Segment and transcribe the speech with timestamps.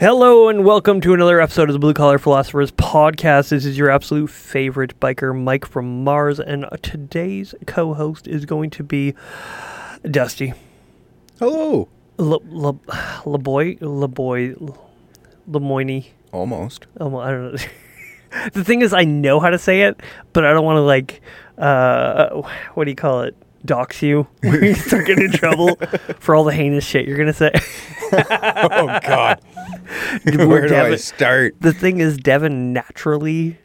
[0.00, 3.50] Hello and welcome to another episode of the Blue Collar Philosophers podcast.
[3.50, 8.82] This is your absolute favorite biker, Mike from Mars, and today's co-host is going to
[8.82, 9.12] be
[10.10, 10.54] Dusty.
[11.38, 11.86] Hello.
[12.16, 12.72] Le, Le,
[13.26, 14.78] LeBoy, LeBoy,
[15.46, 16.06] Lemoyne.
[16.32, 16.86] Almost.
[16.98, 17.58] Um, I don't know.
[18.54, 20.00] the thing is, I know how to say it,
[20.32, 21.20] but I don't want to like,
[21.58, 22.40] uh,
[22.72, 23.36] what do you call it?
[23.64, 24.26] Dox you.
[24.42, 25.76] Where you start getting in trouble
[26.18, 27.52] for all the heinous shit you're gonna say.
[28.12, 29.40] oh God.
[30.24, 31.54] Where Where do I start?
[31.60, 33.58] The thing is, Devin naturally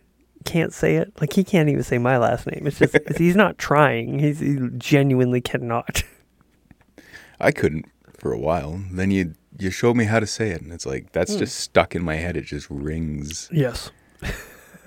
[0.43, 1.13] can't say it.
[1.19, 2.67] Like he can't even say my last name.
[2.67, 4.19] It's just it's- he's not trying.
[4.19, 6.03] He's, he genuinely cannot.
[7.39, 7.85] I couldn't
[8.17, 8.81] for a while.
[8.91, 11.39] Then you you showed me how to say it, and it's like that's hmm.
[11.39, 12.37] just stuck in my head.
[12.37, 13.49] It just rings.
[13.51, 13.91] Yes.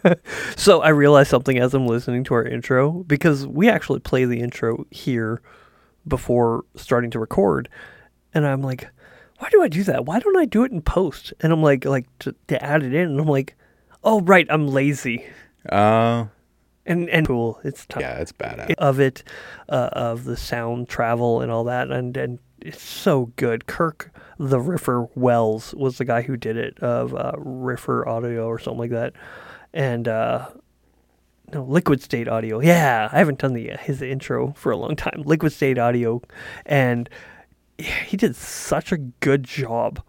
[0.56, 4.40] so I realized something as I'm listening to our intro because we actually play the
[4.40, 5.40] intro here
[6.06, 7.68] before starting to record,
[8.34, 8.88] and I'm like,
[9.38, 10.04] why do I do that?
[10.04, 11.32] Why don't I do it in post?
[11.40, 13.56] And I'm like, like to, to add it in, and I'm like,
[14.04, 15.26] oh right, I'm lazy.
[15.68, 16.26] Uh
[16.86, 18.00] And and cool, it's time.
[18.00, 18.74] yeah, it's badass.
[18.78, 19.22] of it,
[19.68, 23.66] uh, of the sound travel and all that, and and it's so good.
[23.66, 28.58] Kirk the Riffer Wells was the guy who did it of uh, Riffer Audio or
[28.58, 29.12] something like that,
[29.72, 30.48] and uh,
[31.52, 32.60] no Liquid State Audio.
[32.60, 35.22] Yeah, I haven't done the his intro for a long time.
[35.24, 36.22] Liquid State Audio,
[36.66, 37.08] and
[37.78, 40.02] he did such a good job.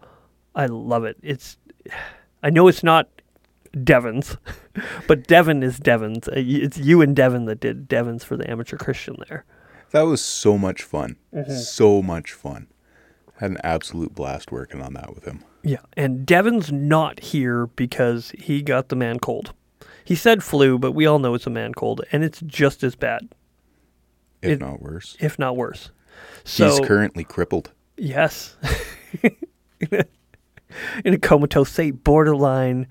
[0.54, 1.16] I love it.
[1.22, 1.56] It's
[2.42, 3.08] I know it's not
[3.84, 4.36] Devon's,
[5.06, 6.28] but Devon is Devon's.
[6.28, 9.44] Uh, It's you and Devon that did Devon's for the amateur Christian there.
[9.92, 11.16] That was so much fun.
[11.34, 11.52] Mm-hmm.
[11.52, 12.68] So much fun.
[13.36, 15.44] Had an absolute blast working on that with him.
[15.62, 19.52] Yeah, and Devon's not here because he got the man cold.
[20.04, 22.94] He said flu, but we all know it's a man cold, and it's just as
[22.96, 23.28] bad,
[24.42, 25.16] If It- not worse.
[25.20, 25.90] if not worse.
[26.44, 27.70] So He's currently crippled.
[27.96, 28.56] yes,
[31.04, 32.86] in a comatose state, borderline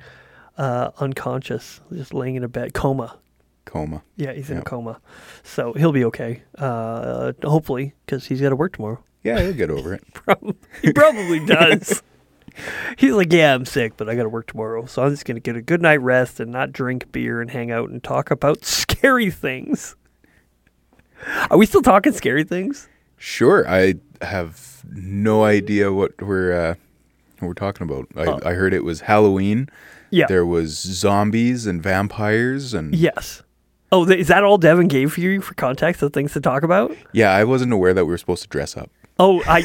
[0.57, 3.17] uh, unconscious, just laying in a bed, coma.
[3.65, 4.03] Coma.
[4.15, 4.99] Yeah, he's in a coma,
[5.43, 6.41] so he'll be okay.
[6.57, 9.03] Uh, hopefully, because he's got to work tomorrow.
[9.23, 10.03] Yeah, he'll get over it.
[10.13, 12.01] Probably, he probably does.
[12.97, 15.39] He's like, yeah, I'm sick, but I got to work tomorrow, so I'm just gonna
[15.39, 18.65] get a good night rest and not drink beer and hang out and talk about
[18.65, 19.95] scary things.
[21.49, 22.87] Are we still talking scary things?
[23.17, 23.67] Sure.
[23.69, 26.75] I have no idea what we're uh,
[27.39, 28.07] what we're talking about.
[28.15, 29.69] I, I heard it was Halloween.
[30.11, 30.25] Yeah.
[30.27, 33.43] There was zombies and vampires and Yes.
[33.91, 36.63] Oh, th- is that all Devin gave for you for context of things to talk
[36.63, 36.95] about?
[37.11, 38.89] yeah, I wasn't aware that we were supposed to dress up.
[39.17, 39.63] Oh, I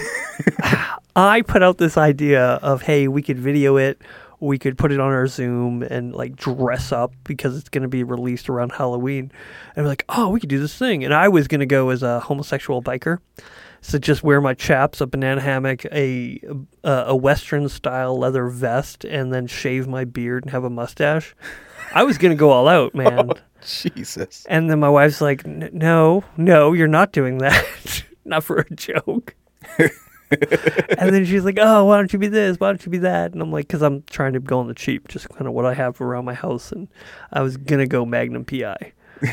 [1.17, 4.01] I put out this idea of hey, we could video it,
[4.41, 7.89] we could put it on our Zoom and like dress up because it's going to
[7.89, 9.31] be released around Halloween.
[9.75, 11.05] And we're like, oh, we could do this thing.
[11.05, 13.19] And I was going to go as a homosexual biker,
[13.81, 16.41] so just wear my chaps, a banana hammock, a
[16.83, 21.35] a, a Western style leather vest, and then shave my beard and have a mustache.
[21.95, 23.31] I was going to go all out, oh, man.
[23.65, 24.45] Jesus.
[24.49, 28.05] And then my wife's like, "N- "No, no, you're not doing that.
[28.25, 29.35] not for a joke."
[30.99, 32.59] and then she's like, "Oh, why don't you be this?
[32.59, 34.75] Why don't you be that?" And I'm like, "Cause I'm trying to go on the
[34.75, 36.89] cheap, just kind of what I have around my house." And
[37.33, 38.93] I was gonna go Magnum PI.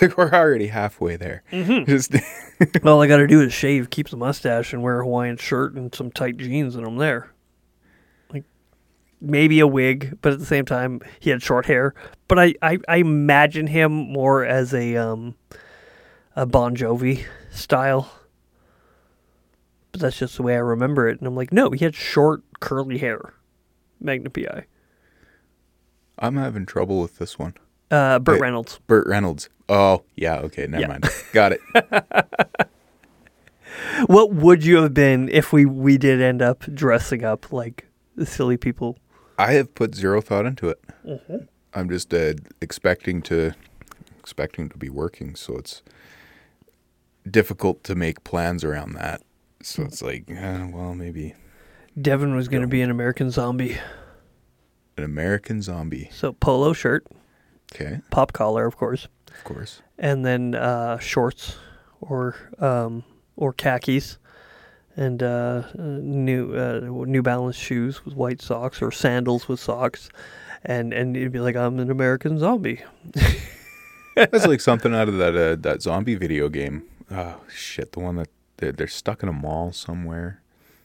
[0.00, 1.42] Like we're already halfway there.
[1.52, 1.88] Mm-hmm.
[1.88, 2.14] Just
[2.86, 5.74] All I got to do is shave, keep the mustache, and wear a Hawaiian shirt
[5.74, 7.30] and some tight jeans, and I'm there.
[8.32, 8.44] Like
[9.20, 11.94] maybe a wig, but at the same time, he had short hair.
[12.28, 15.34] But I, I, I imagine him more as a um,
[16.36, 18.10] a Bon Jovi style.
[19.92, 22.42] But that's just the way I remember it, and I'm like, no, he had short,
[22.60, 23.34] curly hair.
[24.00, 24.64] Magnum PI.
[26.18, 27.54] I'm having trouble with this one.
[27.90, 28.42] Uh, Burt Wait.
[28.42, 28.78] Reynolds.
[28.86, 29.48] Burt Reynolds.
[29.68, 30.86] Oh, yeah, okay, never Yeah.
[30.88, 31.04] mind.
[31.32, 31.60] Got it.
[34.06, 38.26] What would you have been if we we did end up dressing up like the
[38.26, 38.98] silly people?
[39.38, 40.80] I have put zero thought into it.
[41.06, 41.36] Mm-hmm.
[41.74, 43.52] I'm just uh, expecting to
[44.18, 45.82] expecting to be working, so it's
[47.30, 49.22] difficult to make plans around that.
[49.62, 51.34] So it's like, uh, well, maybe
[52.00, 53.76] Devin was going to be an American zombie.
[54.96, 56.08] an American zombie.
[56.12, 57.06] So polo shirt,
[57.74, 59.82] Okay, pop collar, of course, of course.
[59.98, 61.56] and then uh, shorts
[62.00, 63.04] or um,
[63.36, 64.18] or khakis,
[64.96, 70.08] and uh, uh, new uh, New Balance shoes with white socks or sandals with socks,
[70.64, 72.80] and and you'd be like, I'm an American zombie.
[74.16, 76.82] That's like something out of that uh, that zombie video game.
[77.10, 78.28] Oh shit, the one that
[78.60, 80.40] they're, they're stuck in a mall somewhere.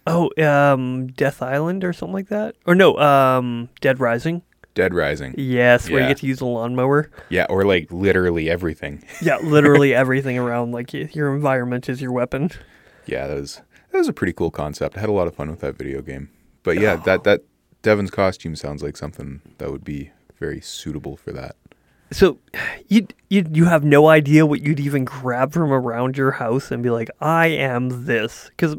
[0.08, 4.44] Oh, um, Death Island or something like that, or no, um, Dead Rising.
[4.76, 5.34] Dead Rising.
[5.38, 7.10] Yes, where you get to use a lawnmower.
[7.30, 9.04] Yeah, or like literally everything.
[9.22, 12.52] Yeah, literally everything around, like your environment is your weapon.
[13.06, 13.62] Yeah, that was
[13.92, 14.98] that was a pretty cool concept.
[14.98, 16.30] I had a lot of fun with that video game.
[16.64, 17.42] But yeah, that that
[17.82, 21.56] Devin's costume sounds like something that would be very suitable for that.
[22.12, 22.40] So
[22.88, 26.84] you you you have no idea what you'd even grab from around your house and
[26.84, 28.76] be like, I am this because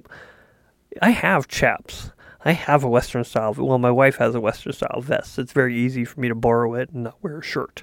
[1.03, 2.11] I have chaps.
[2.45, 3.55] I have a Western style.
[3.55, 5.37] Well, my wife has a Western style vest.
[5.39, 7.83] It's very easy for me to borrow it and not wear a shirt.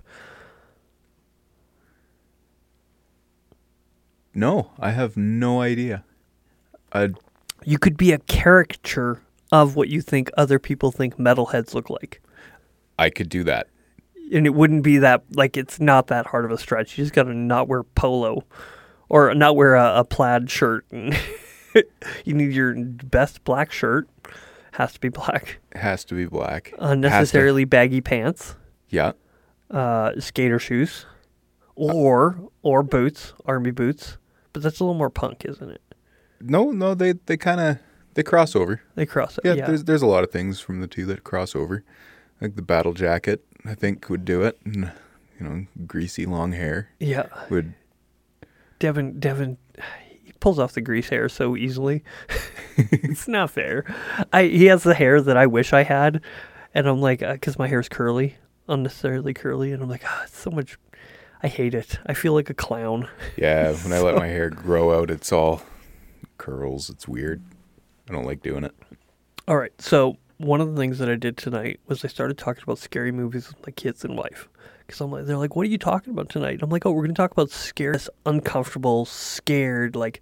[4.34, 6.06] No, I have no idea.
[6.92, 7.10] I
[7.66, 12.22] You could be a caricature of what you think other people think metalheads look like.
[12.98, 13.68] I could do that.
[14.32, 16.98] And it wouldn't be that like it's not that hard of a stretch.
[16.98, 18.44] You just got to not wear polo
[19.10, 20.86] or not wear a, a plaid shirt.
[20.92, 24.08] you need your best black shirt.
[24.74, 25.60] Has to be black.
[25.76, 26.74] Has to be black.
[26.80, 28.56] Unnecessarily baggy pants,
[28.90, 29.12] yeah.
[29.70, 31.06] uh, skater shoes,
[31.76, 34.18] or or boots, army boots.
[34.52, 35.82] But that's a little more punk, isn't it?
[36.42, 37.78] No, no, they they kind of
[38.16, 38.82] they cross over.
[38.96, 39.46] They cross it.
[39.46, 41.84] Yeah, Yeah, there's there's a lot of things from the two that cross over.
[42.42, 44.60] Like the battle jacket, I think would do it.
[44.66, 44.92] And,
[45.40, 47.28] you know, greasy long hair yeah.
[47.50, 47.74] would.
[48.80, 49.58] Devin, Devin,
[50.24, 52.04] he pulls off the grease hair so easily.
[52.78, 53.86] it's not fair.
[54.32, 56.22] I he has the hair that I wish I had,
[56.74, 58.36] and I'm like, because my hair's curly,
[58.68, 60.78] unnecessarily curly, and I'm like, ah, it's so much.
[61.42, 62.00] I hate it.
[62.06, 63.08] I feel like a clown.
[63.38, 65.62] Yeah, when I let my hair grow out, it's all
[66.38, 66.90] curls.
[66.90, 67.42] It's weird.
[68.10, 68.76] I don't like doing it.
[69.48, 72.64] All right, so one of the things that I did tonight was I started talking
[72.64, 74.50] about scary movies with my kids and wife.
[74.86, 76.60] Because I'm like, they're like, what are you talking about tonight?
[76.62, 80.22] I'm like, oh, we're going to talk about scary, uncomfortable, scared, like,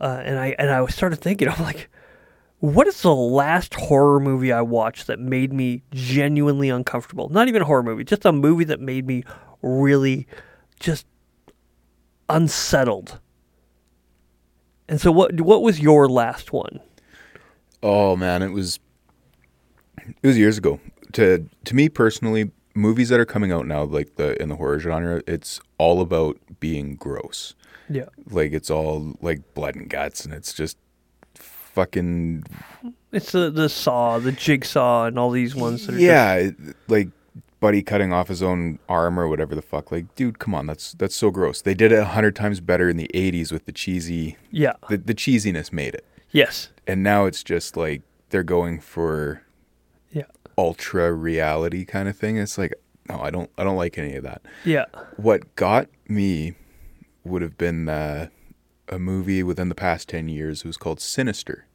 [0.00, 1.88] uh, and I and I started thinking, I'm like,
[2.60, 7.28] what is the last horror movie I watched that made me genuinely uncomfortable?
[7.28, 9.24] Not even a horror movie, just a movie that made me
[9.62, 10.26] really
[10.80, 11.06] just
[12.28, 13.20] unsettled.
[14.88, 16.80] And so, what what was your last one?
[17.82, 18.78] Oh man, it was
[20.22, 20.80] it was years ago.
[21.12, 24.78] To to me personally, movies that are coming out now, like the in the horror
[24.80, 27.54] genre, it's all about being gross.
[27.88, 28.06] Yeah.
[28.30, 30.76] Like it's all like blood and guts, and it's just
[31.34, 32.44] fucking
[33.12, 36.56] It's the the saw, the jigsaw, and all these ones that are yeah, it-
[36.88, 37.08] like
[37.60, 39.90] Buddy cutting off his own arm or whatever the fuck.
[39.90, 41.62] Like, dude, come on, that's that's so gross.
[41.62, 44.98] They did it a hundred times better in the '80s with the cheesy, yeah, the,
[44.98, 49.40] the cheesiness made it, yes, and now it's just like they're going for
[50.58, 52.36] ultra reality kind of thing.
[52.36, 52.74] It's like,
[53.08, 54.42] no, I don't, I don't like any of that.
[54.64, 54.86] yeah.
[55.16, 56.54] What got me
[57.24, 58.28] would have been uh,
[58.88, 60.60] a movie within the past ten years.
[60.60, 61.66] It was called Sinister.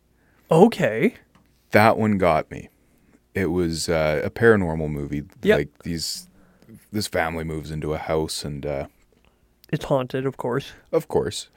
[0.51, 1.15] Okay,
[1.71, 2.69] That one got me.
[3.35, 5.23] It was uh, a paranormal movie.
[5.43, 5.57] Yep.
[5.57, 6.27] Like these,
[6.91, 8.87] this family moves into a house, and uh,
[9.71, 10.71] it's haunted, of course.
[10.91, 11.49] of course,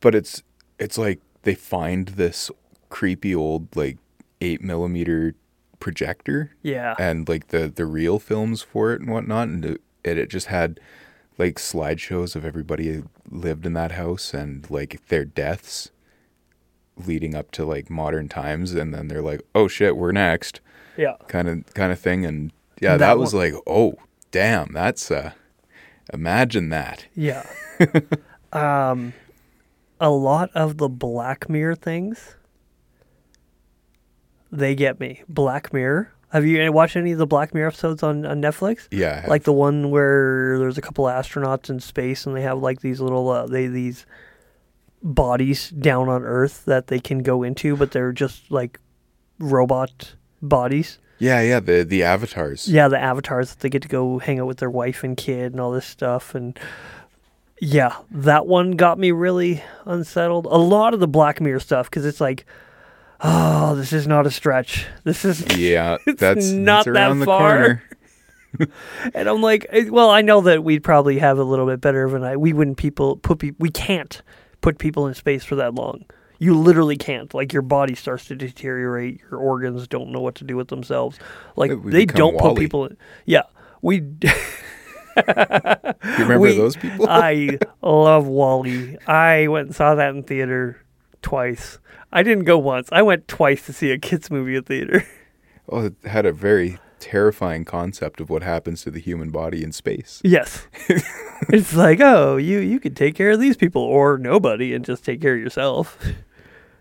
[0.00, 0.42] but it's
[0.80, 2.50] it's like they find this
[2.88, 3.98] creepy old like
[4.40, 5.34] eight millimeter
[5.82, 10.30] projector Yeah, and like the the real films for it and whatnot, and it, it
[10.30, 10.78] just had
[11.38, 15.90] like slideshows of everybody who lived in that house and like their deaths
[17.06, 20.60] leading up to like modern times, and then they're like, oh shit, we're next,
[20.96, 23.94] yeah, kind of kind of thing, and yeah, That that, was one- like, oh
[24.30, 25.32] damn, that's uh,
[26.12, 27.06] imagine that.
[27.14, 27.44] yeah.
[28.52, 29.12] um,
[30.00, 32.36] a lot of the Black Mirror things,
[34.52, 35.22] they get me.
[35.28, 36.12] Black Mirror.
[36.28, 38.88] Have you watched any of the Black Mirror episodes on, on Netflix?
[38.90, 42.80] Yeah, like the one where there's a couple astronauts in space and they have like
[42.80, 44.06] these little uh, they these
[45.02, 48.78] bodies down on Earth that they can go into, but they're just like
[49.38, 50.98] robot bodies.
[51.18, 52.68] yeah, yeah, the the avatars.
[52.68, 55.52] Yeah, the avatars that they get to go hang out with their wife and kid
[55.52, 56.58] and all this stuff and
[57.64, 60.46] yeah, that one got me really unsettled.
[60.46, 62.44] A lot of the Black Mirror stuff because it's like,
[63.22, 64.86] oh, this is not a stretch.
[65.04, 67.50] This is Yeah, It's that's not that far.
[67.50, 67.82] corner.
[69.14, 72.04] And I'm like, eh, well, I know that we'd probably have a little bit better
[72.04, 72.36] of an eye.
[72.36, 74.20] We wouldn't people put pe- we can't
[74.60, 76.04] put people in space for that long.
[76.38, 77.32] You literally can't.
[77.32, 79.20] Like your body starts to deteriorate.
[79.30, 81.18] Your organs don't know what to do with themselves.
[81.56, 82.84] Like we they don't put people.
[82.86, 83.42] in Yeah,
[83.80, 84.02] we.
[84.26, 84.32] You
[86.18, 87.06] remember we- those people?
[87.08, 88.98] I love WALL-E.
[89.06, 90.78] I went and saw that in theater
[91.22, 91.78] twice.
[92.12, 92.88] I didn't go once.
[92.92, 95.06] I went twice to see a kids movie at theater.
[95.68, 99.72] oh, it had a very terrifying concept of what happens to the human body in
[99.72, 100.20] space.
[100.22, 100.66] Yes.
[101.48, 105.04] it's like, oh, you you could take care of these people or nobody and just
[105.04, 105.98] take care of yourself.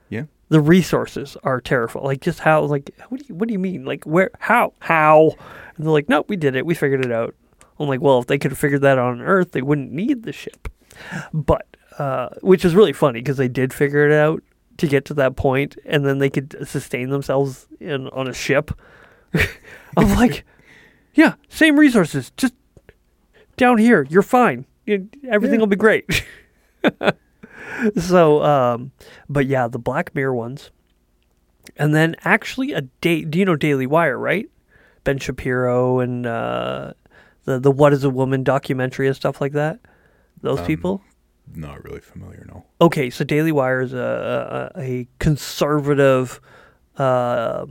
[0.09, 0.25] Yeah.
[0.49, 2.05] The resources are terrifying.
[2.05, 3.85] Like just how like what do you what do you mean?
[3.85, 5.31] Like where how how?
[5.77, 6.65] And they're like, nope, we did it.
[6.65, 7.33] We figured it out.
[7.79, 10.23] I'm like, well, if they could have figured that out on Earth, they wouldn't need
[10.23, 10.67] the ship.
[11.33, 11.65] But
[11.97, 14.43] uh, which is really funny because they did figure it out
[14.81, 18.71] to get to that point, and then they could sustain themselves in on a ship.
[19.97, 20.45] I'm like,
[21.15, 22.53] yeah, same resources, just
[23.57, 24.05] down here.
[24.09, 24.65] You're fine.
[24.85, 25.61] You- Everything Yeah.
[25.61, 26.25] will be great.
[27.97, 28.91] so, um,
[29.29, 30.71] but yeah, the Black Mirror ones,
[31.77, 33.23] and then actually a day.
[33.23, 34.49] Do you know Daily Wire, right?
[35.03, 36.93] Ben Shapiro and uh,
[37.45, 39.79] the the What Is a Woman documentary and stuff like that.
[40.41, 41.01] Those Um, people.
[41.53, 42.65] Not really familiar, no.
[42.79, 46.39] Okay, so Daily Wire is a a, a conservative
[46.97, 47.65] uh,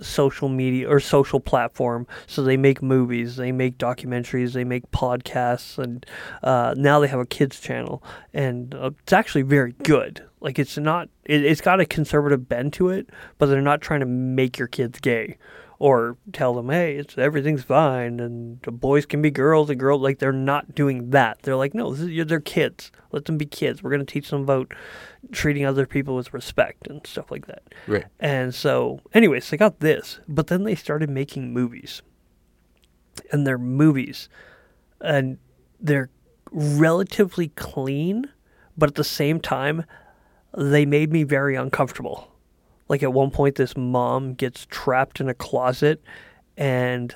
[0.00, 2.06] social media or social platform.
[2.26, 6.04] So they make movies, they make documentaries, they make podcasts, and
[6.42, 10.22] uh, now they have a kids channel, and uh, it's actually very good.
[10.40, 14.00] Like it's not, it, it's got a conservative bend to it, but they're not trying
[14.00, 15.36] to make your kids gay.
[15.80, 20.02] Or tell them, hey, it's everything's fine, and the boys can be girls, and girls
[20.02, 21.42] like they're not doing that.
[21.42, 22.90] They're like, no, this is, they're kids.
[23.12, 23.80] Let them be kids.
[23.80, 24.72] We're gonna teach them about
[25.30, 27.62] treating other people with respect and stuff like that.
[27.86, 28.06] Right.
[28.18, 32.02] And so, anyways, they got this, but then they started making movies.
[33.30, 34.28] And they're movies,
[35.00, 35.38] and
[35.78, 36.10] they're
[36.50, 38.26] relatively clean,
[38.76, 39.84] but at the same time,
[40.56, 42.32] they made me very uncomfortable.
[42.88, 46.02] Like at one point, this mom gets trapped in a closet,
[46.56, 47.14] and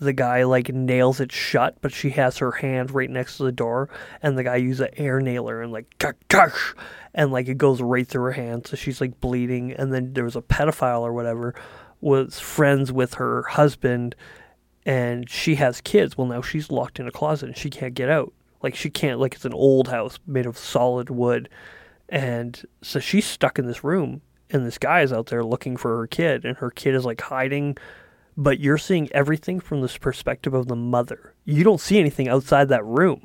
[0.00, 3.52] the guy like nails it shut, but she has her hand right next to the
[3.52, 3.88] door,
[4.22, 6.76] and the guy uses an air nailer and like tuck tuck,
[7.14, 9.72] and like it goes right through her hand, so she's like bleeding.
[9.72, 11.54] And then there was a pedophile or whatever
[12.00, 14.14] was friends with her husband,
[14.84, 16.16] and she has kids.
[16.16, 18.32] Well, now she's locked in a closet and she can't get out.
[18.62, 21.48] Like she can't like it's an old house made of solid wood,
[22.08, 24.22] and so she's stuck in this room.
[24.50, 27.20] And this guy is out there looking for her kid, and her kid is like
[27.20, 27.76] hiding
[28.36, 31.34] but you're seeing everything from this perspective of the mother.
[31.44, 33.22] You don't see anything outside that room.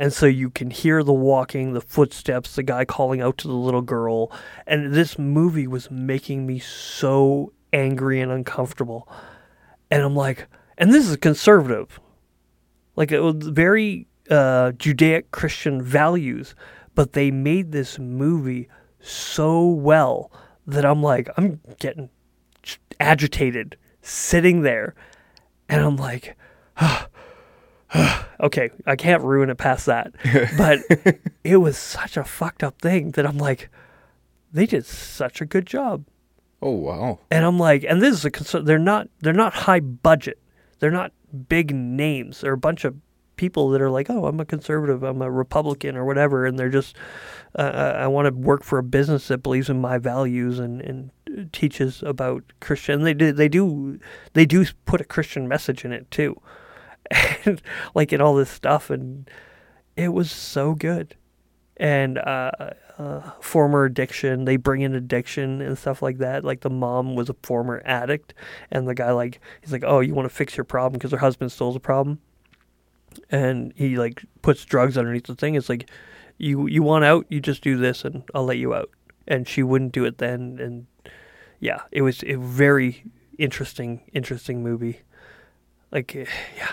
[0.00, 3.54] And so you can hear the walking, the footsteps, the guy calling out to the
[3.54, 4.30] little girl.
[4.64, 9.08] And this movie was making me so angry and uncomfortable.
[9.90, 11.98] And I'm like, and this is conservative.
[12.94, 16.54] Like it was very uh, Judaic Christian values,
[16.94, 18.68] but they made this movie
[19.00, 20.30] so well
[20.66, 22.10] that I'm like, I'm getting
[23.00, 24.94] agitated sitting there
[25.68, 26.36] and I'm like
[28.40, 30.12] okay, I can't ruin it past that.
[30.56, 30.80] But
[31.44, 33.70] it was such a fucked up thing that I'm like
[34.52, 36.04] they did such a good job.
[36.60, 37.20] Oh wow.
[37.30, 40.38] And I'm like and this is a concern they're not they're not high budget.
[40.78, 41.12] They're not
[41.48, 42.40] big names.
[42.40, 42.96] They're a bunch of
[43.38, 46.68] people that are like, "Oh, I'm a conservative, I'm a Republican or whatever," and they're
[46.68, 46.94] just
[47.58, 51.52] uh, I want to work for a business that believes in my values and, and
[51.52, 53.02] teaches about Christian.
[53.02, 53.98] They do they do
[54.34, 56.40] they do put a Christian message in it too,
[57.44, 57.62] and
[57.94, 59.30] like in all this stuff, and
[59.96, 61.16] it was so good.
[61.80, 62.50] And uh,
[62.98, 66.44] uh, former addiction, they bring in addiction and stuff like that.
[66.44, 68.34] Like the mom was a former addict,
[68.70, 71.18] and the guy like he's like, "Oh, you want to fix your problem because her
[71.18, 72.20] husband stole the problem,"
[73.30, 75.54] and he like puts drugs underneath the thing.
[75.54, 75.90] It's like,
[76.38, 78.90] you you want out, you just do this, and I'll let you out.
[79.26, 80.86] And she wouldn't do it then, and
[81.60, 83.04] yeah, it was a very
[83.38, 85.00] interesting, interesting movie.
[85.92, 86.70] Like, eh, yeah,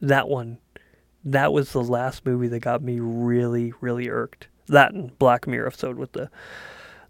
[0.00, 0.58] that one,
[1.24, 4.48] that was the last movie that got me really, really irked.
[4.68, 6.30] That and Black Mirror episode with the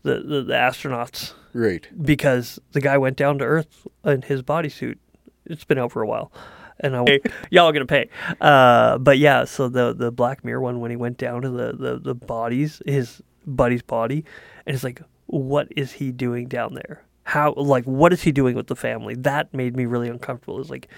[0.03, 1.87] the, the, the astronauts Right.
[2.03, 4.97] because the guy went down to Earth in his bodysuit.
[5.45, 6.33] It's been out for a while,
[6.81, 7.21] and I
[7.51, 8.09] y'all are gonna pay.
[8.41, 11.73] Uh, but yeah, so the the Black Mirror one when he went down to the
[11.73, 14.25] the, the bodies, his buddy's body,
[14.67, 17.03] and it's like, what is he doing down there?
[17.25, 19.15] How like what is he doing with the family?
[19.15, 20.61] That made me really uncomfortable.
[20.61, 20.89] It's like,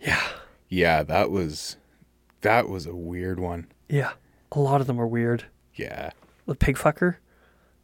[0.00, 0.22] yeah,
[0.68, 1.76] Yeah, that was
[2.40, 3.66] that was a weird one.
[3.88, 4.12] yeah,
[4.50, 5.44] a lot of them are weird.
[5.74, 6.10] Yeah.
[6.46, 7.16] The pig fucker.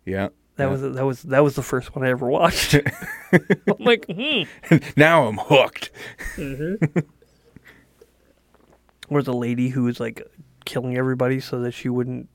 [0.04, 0.28] Yeah.
[0.58, 0.70] That yeah.
[0.70, 2.74] was that was that was the first one I ever watched.
[3.32, 4.42] I'm like, hmm.
[4.96, 5.92] now I'm hooked.
[9.08, 10.20] or the lady who was like
[10.64, 12.28] killing everybody so that she wouldn't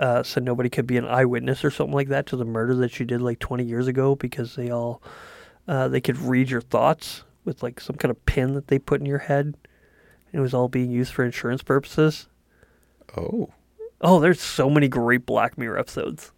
[0.00, 2.90] uh, so nobody could be an eyewitness or something like that to the murder that
[2.90, 5.00] she did like 20 years ago because they all
[5.68, 8.98] uh, they could read your thoughts with like some kind of pin that they put
[8.98, 9.56] in your head
[10.32, 12.26] it was all being used for insurance purposes
[13.16, 13.50] Oh.
[14.00, 16.32] oh there's so many great black mirror episodes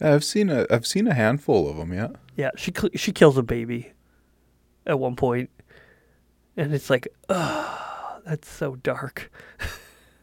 [0.00, 2.08] Yeah, I've seen a I've seen a handful of them, yeah.
[2.36, 3.92] yeah she cl- she kills a baby
[4.86, 5.50] at one point
[6.56, 9.30] and it's like oh that's so dark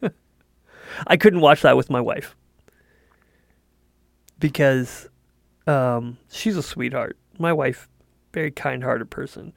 [1.07, 2.35] I couldn't watch that with my wife
[4.41, 5.07] because
[5.67, 7.17] um, she's a sweetheart.
[7.39, 7.87] My wife,
[8.33, 9.53] very kind-hearted person,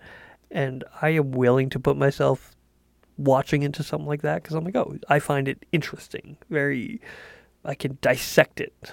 [0.51, 2.55] and I am willing to put myself
[3.17, 6.37] watching into something like that because I'm like, oh, I find it interesting.
[6.51, 7.01] Very,
[7.65, 8.93] I can dissect it,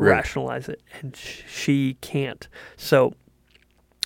[0.00, 0.10] Right.
[0.12, 2.48] rationalize it, and sh- she can't.
[2.76, 3.14] So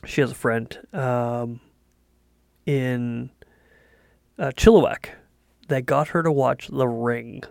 [0.04, 1.60] she has a friend um,
[2.66, 3.30] in
[4.38, 5.10] uh, Chilliwack
[5.68, 7.42] that got her to watch The Ring,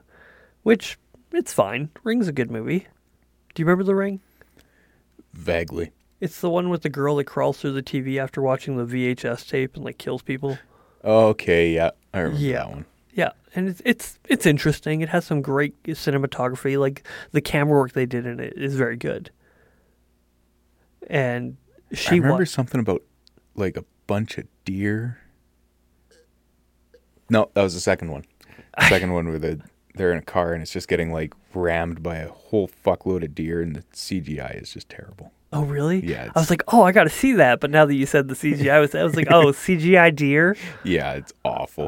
[0.63, 0.97] which
[1.31, 1.89] it's fine.
[2.03, 2.87] Ring's a good movie.
[3.55, 4.19] Do you remember The Ring?
[5.33, 5.91] Vaguely.
[6.19, 9.47] It's the one with the girl that crawls through the TV after watching the VHS
[9.49, 10.57] tape and like kills people.
[11.03, 12.53] Okay, yeah, I remember Yeah.
[12.59, 12.85] that one.
[13.13, 15.01] Yeah, and it's it's it's interesting.
[15.01, 16.79] It has some great cinematography.
[16.79, 19.29] Like the camera work they did in it is very good.
[21.07, 21.57] And
[21.91, 23.03] I she remember wa- something about
[23.55, 25.19] like a bunch of deer.
[27.29, 28.25] No, that was the second one.
[28.79, 29.61] The second one where the
[29.95, 33.35] they're in a car and it's just getting like rammed by a whole fuckload of
[33.35, 35.31] deer and the CGI is just terrible.
[35.51, 36.03] Oh really?
[36.03, 37.59] Yeah, I was like, oh, I got to see that.
[37.59, 40.57] But now that you said the CGI, I was I was like, oh, CGI deer.
[40.83, 41.87] Yeah, it's awful.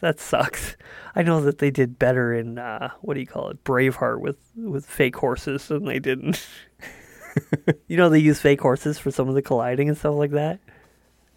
[0.00, 0.76] That sucks.
[1.14, 4.36] I know that they did better in uh, what do you call it, Braveheart with
[4.56, 6.46] with fake horses than they didn't.
[7.88, 10.58] you know they use fake horses for some of the colliding and stuff like that.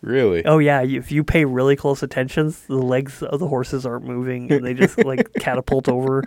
[0.02, 0.46] really?
[0.46, 4.52] Oh yeah, if you pay really close attention, the legs of the horses aren't moving
[4.52, 6.24] and they just like catapult over.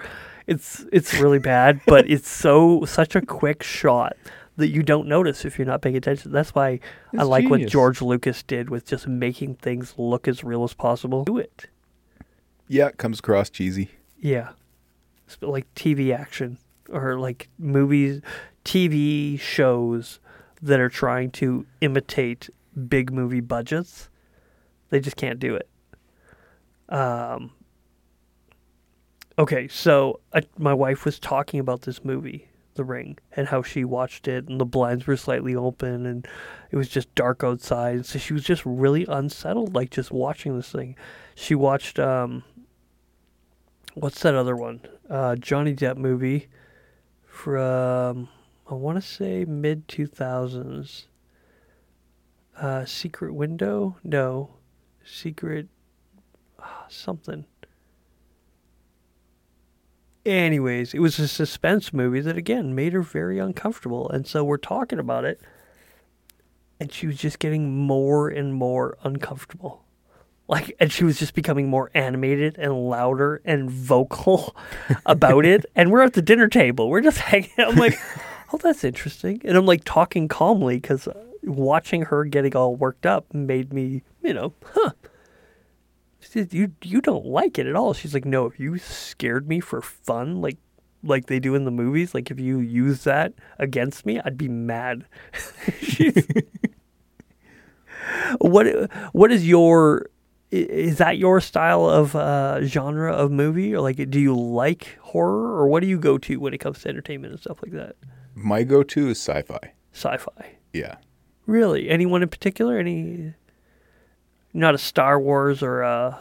[0.46, 4.16] It's it's really bad, but it's so such a quick shot
[4.56, 6.32] that you don't notice if you're not paying attention.
[6.32, 6.80] That's why I
[7.12, 7.66] It's like what.
[7.66, 11.24] George Lucas did with just making things look as real as possible.
[11.24, 11.66] Do it.
[12.68, 13.90] Yeah, it comes across cheesy.
[14.18, 14.50] Yeah.
[15.26, 16.58] It's like TV action
[16.88, 18.20] or like movies,
[18.64, 20.20] TV shows
[20.62, 22.48] that are trying to imitate
[22.88, 24.08] big movie budgets.
[24.90, 25.68] They just can't do it.
[26.88, 27.50] Um,
[29.38, 33.84] okay, so I, my wife was talking about this movie, The Ring, and how she
[33.84, 36.26] watched it, and the blinds were slightly open, and
[36.70, 38.06] it was just dark outside.
[38.06, 40.96] So she was just really unsettled, like just watching this thing.
[41.34, 42.44] She watched um,
[43.96, 44.80] what's that other one?
[45.08, 46.48] Uh, Johnny Depp movie
[47.24, 48.28] from
[48.70, 51.08] I want to say mid two thousands.
[52.56, 53.96] Uh, Secret Window?
[54.04, 54.50] No,
[55.04, 55.68] Secret
[56.58, 57.46] ah, something.
[60.24, 64.56] Anyways, it was a suspense movie that again made her very uncomfortable, and so we're
[64.56, 65.40] talking about it,
[66.78, 69.85] and she was just getting more and more uncomfortable
[70.48, 74.56] like and she was just becoming more animated and louder and vocal
[75.06, 75.66] about it.
[75.74, 76.88] And we're at the dinner table.
[76.88, 77.72] We're just hanging out.
[77.72, 77.98] I'm like
[78.52, 79.40] oh that's interesting.
[79.44, 81.08] And i'm like talking calmly because
[81.42, 84.90] watching her getting all worked up made me you know huh.
[86.20, 87.92] She said, you you don't like it at all.
[87.94, 90.58] She's like no if you scared me for fun like
[91.04, 94.48] like they do in the movies like if you use that against me i'd be
[94.48, 95.04] mad.
[95.80, 96.26] She's-
[98.38, 98.66] what
[99.12, 100.06] what is your
[100.50, 105.56] is that your style of uh, genre of movie or like do you like horror
[105.60, 107.96] or what do you go to when it comes to entertainment and stuff like that
[108.34, 109.72] My go-to is sci-fi.
[109.92, 110.96] sci-fi Yeah.
[111.46, 113.34] really anyone in particular any
[114.54, 116.18] not a star wars or a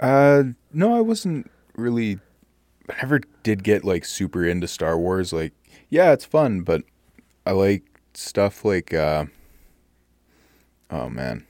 [0.00, 2.20] Uh, no, I wasn't really.
[2.88, 5.32] I never did get like super into Star Wars.
[5.32, 5.52] Like,
[5.90, 6.84] yeah, it's fun, but
[7.44, 7.82] I like
[8.14, 8.94] stuff like.
[8.94, 9.26] uh
[10.90, 11.44] Oh man,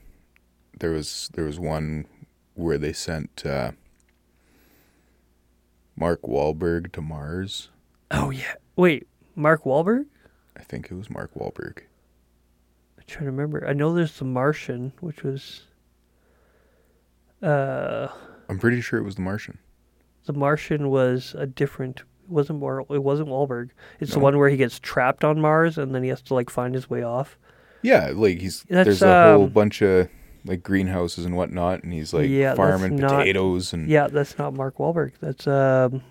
[0.79, 2.05] there was there was one
[2.55, 3.71] where they sent uh,
[5.95, 7.69] Mark Wahlberg to Mars.
[8.11, 10.05] oh yeah wait mark Wahlberg?
[10.57, 11.79] I think it was Mark Wahlberg.
[12.97, 15.63] i'm trying to remember i know there's the martian which was
[17.41, 18.07] uh
[18.49, 19.59] I'm pretty sure it was The Martian.
[20.25, 21.99] The Martian was a different.
[21.99, 22.79] It wasn't more.
[22.89, 23.69] It wasn't Wahlberg.
[23.99, 26.49] It's the one where he gets trapped on Mars and then he has to like
[26.49, 27.37] find his way off.
[27.83, 30.09] Yeah, like he's That's, there's a whole um, bunch of
[30.49, 34.53] like greenhouses and whatnot, and he's like Yeah, farming not- potatoes and Yeah, that's not
[34.55, 35.11] Mark Wahlberg.
[35.21, 36.01] That's um,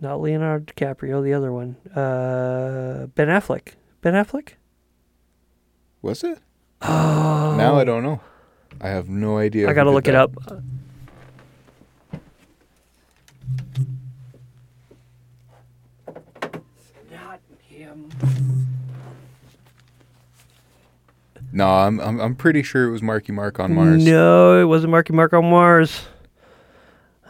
[0.00, 1.22] not Leonardo DiCaprio.
[1.22, 3.74] The other one, uh, Ben Affleck.
[4.00, 4.54] Ben Affleck.
[6.00, 6.38] was it?
[6.80, 8.20] Oh, Now I don't know.
[8.80, 9.68] I have no idea.
[9.68, 10.32] I gotta look it up.
[17.10, 18.08] Not him.
[21.52, 24.04] No, I'm, I'm I'm pretty sure it was Marky Mark on Mars.
[24.04, 26.02] No, it wasn't Marky Mark on Mars.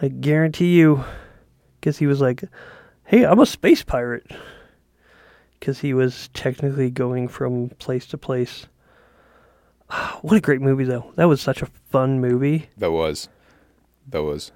[0.03, 1.05] I guarantee you.
[1.81, 2.45] Because he was like,
[3.05, 4.31] hey, I'm a space pirate.
[5.59, 8.67] Because he was technically going from place to place.
[9.89, 11.13] Ah, what a great movie, though.
[11.17, 12.69] That was such a fun movie.
[12.77, 13.29] That was,
[14.09, 14.53] that was.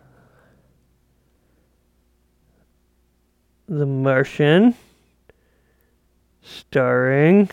[3.66, 4.74] The Martian.
[6.42, 7.48] Starring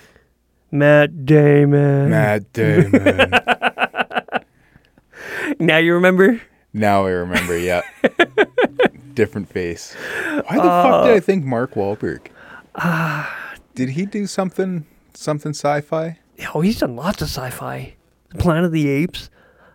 [0.72, 2.10] Matt Damon.
[2.10, 3.32] Matt Damon.
[5.60, 6.42] Now you remember?
[6.74, 7.58] now I remember.
[7.58, 7.82] Yeah,
[9.14, 9.94] different face.
[9.94, 12.28] Why the fuck did I think Mark Wahlberg?
[13.76, 16.18] did he do something something sci-fi?
[16.56, 17.94] Oh, he's done lots of sci-fi.
[18.40, 19.30] Planet of the Apes.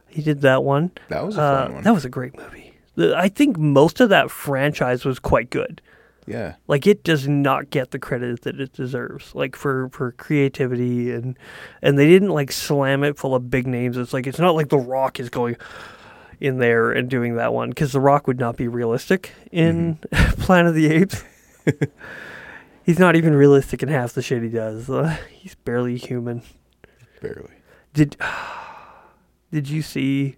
[0.09, 0.91] He did that one.
[1.09, 1.85] That was a Uh, fun one.
[1.85, 2.73] that was a great movie.
[3.15, 5.83] I think most of that franchise was quite good.
[6.27, 6.57] Yeah.
[6.67, 9.35] Like it does not get the credit that it deserves.
[9.35, 11.39] Like for for creativity and
[11.83, 13.97] and they didn't like slam it full of big names.
[13.97, 15.57] It's like it's not like The Rock is going
[16.41, 20.71] in there and doing that one because The Rock would not be realistic in Planet
[20.71, 21.25] of the Apes.
[22.85, 24.89] He's not even realistic in half the shit he does.
[24.89, 26.43] Uh, he's barely human.
[27.21, 27.51] Barely.
[27.93, 28.17] Did
[29.53, 30.37] did you see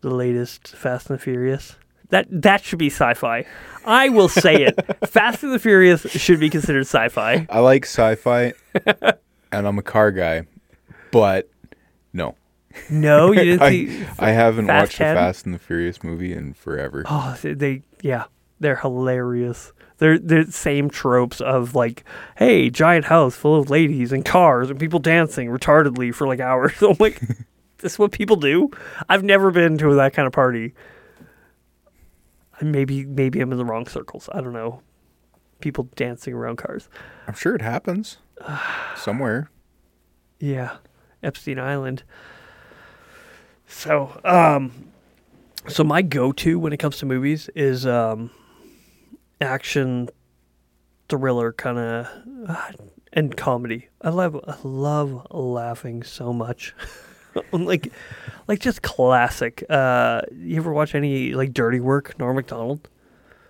[0.00, 1.76] the latest Fast and the Furious?
[2.12, 3.46] That that should be sci-fi.
[3.86, 4.78] I will say it.
[5.08, 7.46] Fast and the Furious should be considered sci-fi.
[7.48, 8.52] I like sci-fi
[9.50, 10.46] and I'm a car guy,
[11.10, 11.48] but
[12.12, 12.36] no.
[12.90, 14.04] No, you didn't see.
[14.18, 15.16] I, I haven't Fast watched 10?
[15.16, 17.02] a Fast and the Furious movie in forever.
[17.06, 18.24] Oh, they, they yeah,
[18.60, 19.72] they're hilarious.
[19.96, 22.04] They're they're the same tropes of like,
[22.36, 26.74] hey, giant house full of ladies and cars and people dancing retardedly for like hours.
[26.82, 27.20] I'm like,
[27.78, 28.70] this is what people do.
[29.08, 30.74] I've never been to that kind of party.
[32.62, 34.28] Maybe maybe I'm in the wrong circles.
[34.32, 34.82] I don't know.
[35.60, 36.88] People dancing around cars.
[37.26, 38.18] I'm sure it happens
[38.96, 39.50] somewhere.
[40.38, 40.76] Yeah,
[41.22, 42.02] Epstein Island.
[43.66, 44.72] So, um,
[45.68, 48.30] so my go-to when it comes to movies is um,
[49.40, 50.08] action,
[51.08, 52.08] thriller, kind of,
[52.48, 52.72] uh,
[53.12, 53.88] and comedy.
[54.00, 56.74] I love, I love laughing so much.
[57.52, 57.92] like,
[58.48, 59.64] like just classic.
[59.68, 62.18] Uh, you ever watch any like Dirty Work?
[62.18, 62.88] Norm Macdonald.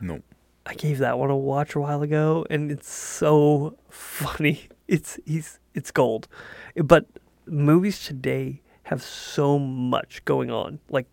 [0.01, 0.21] No.
[0.65, 4.69] I gave that one a watch a while ago, and it's so funny.
[4.89, 6.29] It's he's it's gold,
[6.77, 7.07] but
[7.47, 11.07] movies today have so much going on, like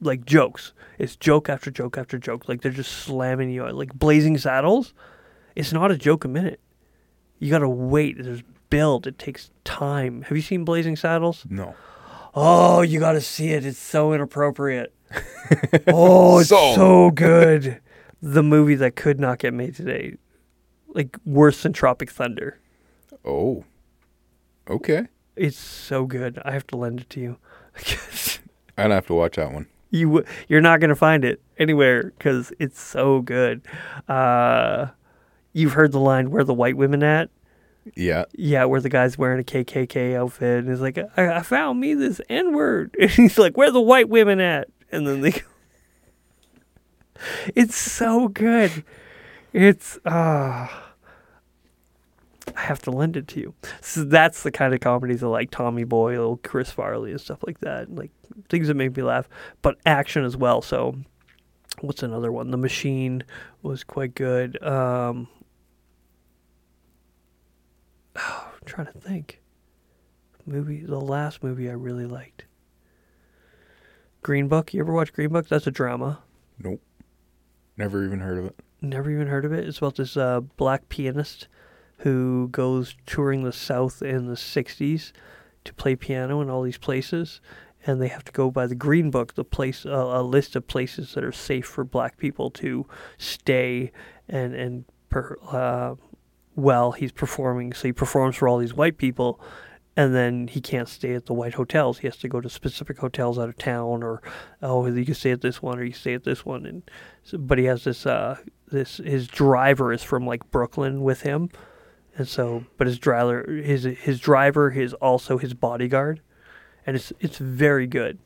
[0.00, 0.72] like jokes.
[0.98, 2.48] It's joke after joke after joke.
[2.48, 3.64] Like they're just slamming you.
[3.64, 3.74] out.
[3.74, 4.94] Like Blazing Saddles,
[5.56, 6.60] it's not a joke a minute.
[7.40, 8.22] You gotta wait.
[8.22, 9.06] There's build.
[9.06, 10.22] It takes time.
[10.22, 11.44] Have you seen Blazing Saddles?
[11.48, 11.74] No.
[12.34, 13.64] Oh, you got to see it.
[13.64, 14.92] It's so inappropriate.
[15.88, 17.80] oh, it's So- so good.
[18.20, 20.16] The movie that could not get made today.
[20.88, 22.58] Like worse than Tropic Thunder.
[23.24, 23.64] Oh.
[24.68, 25.06] Okay.
[25.36, 26.40] It's so good.
[26.44, 27.36] I have to lend it to you.
[28.76, 29.66] I'd have to watch that one.
[29.90, 33.62] you w- you're not going to find it anywhere cuz it's so good.
[34.08, 34.86] Uh
[35.52, 37.30] you've heard the line where the white women at?
[37.96, 38.24] Yeah.
[38.32, 41.94] Yeah, where the guy's wearing a KKK outfit and he's like, I, I found me
[41.94, 42.94] this N word.
[43.00, 44.68] And he's like, Where the white women at?
[44.90, 45.40] And then they go.
[47.56, 48.84] It's so good.
[49.52, 50.88] It's, ah.
[52.56, 53.54] I have to lend it to you.
[53.80, 57.60] So that's the kind of comedies I like Tommy Boy, Chris Farley, and stuff like
[57.60, 57.94] that.
[57.94, 58.10] Like
[58.48, 59.28] things that make me laugh,
[59.62, 60.62] but action as well.
[60.62, 60.96] So,
[61.80, 62.50] what's another one?
[62.50, 63.22] The Machine
[63.62, 64.62] was quite good.
[64.62, 65.28] Um,
[68.18, 69.40] I'm trying to think.
[70.46, 72.46] Movie, the last movie I really liked.
[74.22, 74.74] Green Book.
[74.74, 75.48] You ever watch Green Book?
[75.48, 76.20] That's a drama.
[76.58, 76.80] Nope.
[77.76, 78.60] Never even heard of it.
[78.80, 79.66] Never even heard of it.
[79.66, 81.48] It's about this uh, black pianist
[81.98, 85.12] who goes touring the South in the 60s
[85.64, 87.40] to play piano in all these places.
[87.86, 90.66] And they have to go by the Green Book, the place, uh, a list of
[90.66, 92.86] places that are safe for black people to
[93.18, 93.92] stay
[94.28, 95.94] and, and per, uh,
[96.58, 97.72] while he's performing.
[97.72, 99.40] So he performs for all these white people,
[99.96, 101.98] and then he can't stay at the white hotels.
[101.98, 104.20] He has to go to specific hotels out of town, or
[104.60, 106.66] oh, you can stay at this one, or you stay at this one.
[106.66, 106.82] And
[107.22, 111.48] so, but he has this uh, this his driver is from like Brooklyn with him,
[112.16, 116.20] and so but his driver his his driver is also his bodyguard,
[116.84, 118.18] and it's it's very good.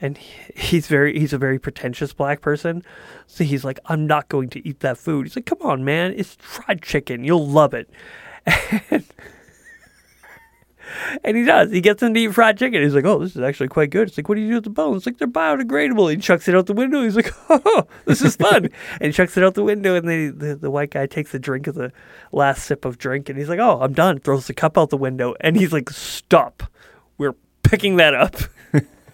[0.00, 2.82] And he- he's very he's a very pretentious black person,
[3.26, 5.26] so he's like, I'm not going to eat that food.
[5.26, 7.90] He's like, Come on, man, it's fried chicken, you'll love it.
[11.22, 11.70] And he does.
[11.70, 12.82] He gets him to eat fried chicken.
[12.82, 14.64] He's like, "Oh, this is actually quite good." It's like, "What do you do with
[14.64, 16.10] the bones?" It's like they're biodegradable.
[16.10, 17.02] He chucks it out the window.
[17.02, 19.94] He's like, "Oh, this is fun!" and he chucks it out the window.
[19.94, 21.92] And then the the white guy takes a drink of the
[22.32, 24.96] last sip of drink, and he's like, "Oh, I'm done." Throws the cup out the
[24.96, 26.64] window, and he's like, "Stop!
[27.18, 28.36] We're picking that up.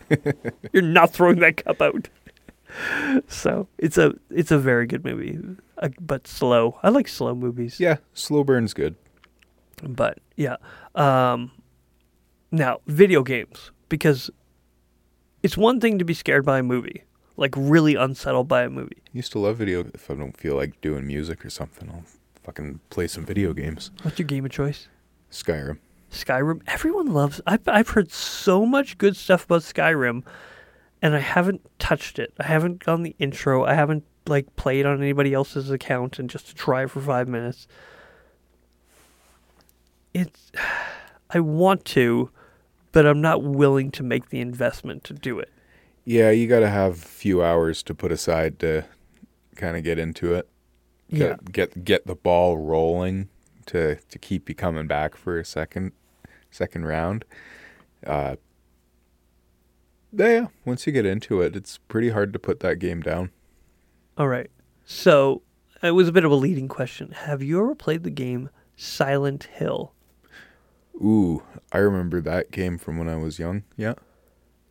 [0.72, 2.08] You're not throwing that cup out."
[3.28, 5.38] So it's a it's a very good movie,
[5.78, 6.78] uh, but slow.
[6.82, 7.80] I like slow movies.
[7.80, 7.96] Yeah.
[8.12, 8.96] Slow burn's good.
[9.82, 10.56] But yeah.
[10.94, 11.52] Um,
[12.50, 14.30] now, video games, because
[15.42, 17.04] it's one thing to be scared by a movie,
[17.36, 19.02] like really unsettled by a movie.
[19.12, 19.84] Used to love video.
[19.94, 22.04] If I don't feel like doing music or something, I'll
[22.42, 23.90] fucking play some video games.
[24.02, 24.88] What's your game of choice?
[25.30, 25.78] Skyrim.
[26.16, 26.62] Skyrim.
[26.66, 27.40] Everyone loves.
[27.46, 30.24] I've I've heard so much good stuff about Skyrim,
[31.02, 32.32] and I haven't touched it.
[32.38, 33.64] I haven't gone the intro.
[33.64, 37.66] I haven't like played on anybody else's account and just to try for five minutes.
[40.14, 40.50] It's
[41.30, 42.30] I want to,
[42.92, 45.50] but I'm not willing to make the investment to do it.
[46.04, 48.84] Yeah, you got to have a few hours to put aside to
[49.56, 50.48] kind of get into it.
[51.08, 51.18] Yeah.
[51.18, 53.28] Get, get get the ball rolling
[53.66, 55.92] to to keep you coming back for a second
[56.56, 57.24] second round.
[58.04, 58.36] Uh
[60.12, 63.30] yeah, once you get into it, it's pretty hard to put that game down.
[64.16, 64.50] All right.
[64.84, 65.42] So
[65.82, 67.10] it was a bit of a leading question.
[67.10, 69.92] Have you ever played the game Silent Hill?
[70.94, 71.42] Ooh,
[71.72, 73.64] I remember that game from when I was young.
[73.76, 73.94] Yeah.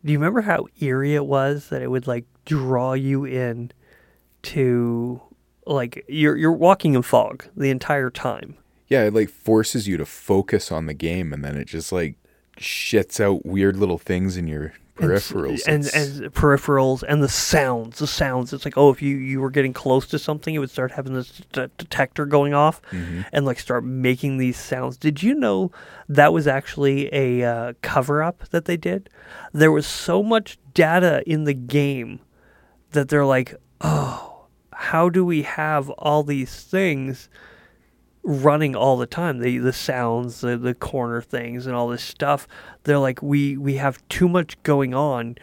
[0.04, 3.70] Do you remember how eerie it was that it would like draw you in
[4.42, 5.20] to
[5.66, 8.56] like you're you're walking in fog the entire time.
[8.88, 12.16] Yeah, it like forces you to focus on the game and then it just like
[12.58, 15.62] shits out weird little things in your peripherals.
[15.66, 19.42] and, It's- and peripherals and the sounds the sounds it's like oh if you you
[19.42, 23.26] were getting close to something it would start having this d- detector going off Mhm.
[23.30, 25.70] and like start making these sounds did you know
[26.08, 29.10] that was actually a uh, cover up that they did
[29.52, 32.20] there was so much data in the game
[32.92, 37.28] that they're like oh how do we have all these things
[38.26, 39.38] running all the time.
[39.38, 42.46] The the sounds the the corner things and all this stuff.
[42.82, 45.36] They're like we we have too much going on.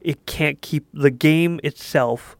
[0.00, 2.36] It can't keep the game itself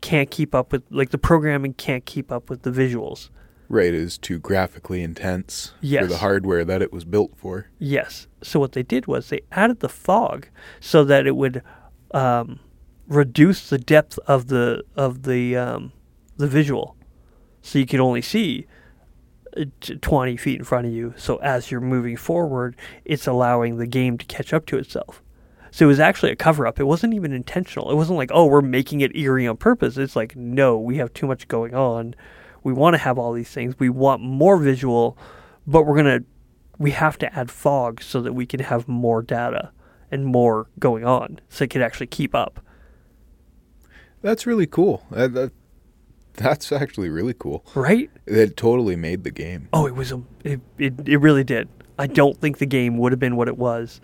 [0.00, 3.30] can't keep up with like the programming can't keep up with the visuals.
[3.68, 7.66] Right, it is too graphically intense for the hardware that it was built for.
[7.78, 8.26] Yes.
[8.42, 10.48] So what they did was they added the fog
[10.80, 11.62] so that it would
[12.12, 12.60] um,
[13.06, 15.92] reduce the depth of the of the um,
[16.38, 16.96] the visual,
[17.68, 18.66] so you can only see
[19.54, 19.66] uh,
[20.00, 21.12] twenty feet in front of you.
[21.18, 25.22] So as you're moving forward, it's allowing the game to catch up to itself.
[25.70, 26.80] So it was actually a cover up.
[26.80, 27.90] It wasn't even intentional.
[27.90, 29.98] It wasn't like, oh, we're making it eerie on purpose.
[29.98, 32.14] It's like, no, we have too much going on.
[32.62, 33.78] We want to have all these things.
[33.78, 35.18] We want more visual,
[35.66, 36.24] but we're going to
[36.78, 39.72] we have to add fog so that we can have more data
[40.10, 42.60] and more going on so it can actually keep up.
[44.22, 45.04] That's really cool.
[45.10, 45.52] That,
[46.38, 47.64] that's actually really cool.
[47.74, 48.10] Right?
[48.26, 49.68] It totally made the game.
[49.72, 51.68] Oh, it was a it, it, it really did.
[51.98, 54.00] I don't think the game would have been what it was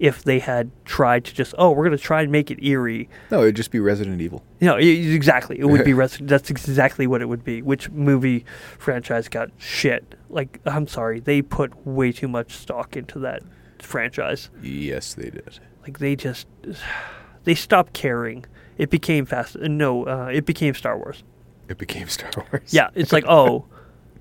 [0.00, 3.08] if they had tried to just oh, we're going to try and make it eerie.
[3.30, 4.42] No, it'd just be Resident Evil.
[4.60, 5.58] You know, e- exactly.
[5.60, 6.28] It would be Resident.
[6.30, 7.62] that's exactly what it would be.
[7.62, 8.44] Which movie
[8.78, 10.14] franchise got shit?
[10.30, 13.42] Like I'm sorry, they put way too much stock into that
[13.80, 14.50] franchise.
[14.62, 15.60] Yes, they did.
[15.82, 16.46] like they just
[17.44, 18.46] they stopped caring.
[18.78, 19.54] It became fast.
[19.56, 21.22] uh, No, uh, it became Star Wars.
[21.68, 22.72] It became Star Wars.
[22.72, 23.66] Yeah, it's like oh,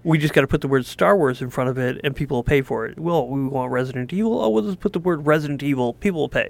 [0.03, 2.38] we just got to put the word Star Wars in front of it, and people
[2.38, 2.99] will pay for it.
[2.99, 4.41] Well, we want Resident Evil.
[4.41, 5.93] Oh, we'll just put the word Resident Evil.
[5.93, 6.49] People will pay.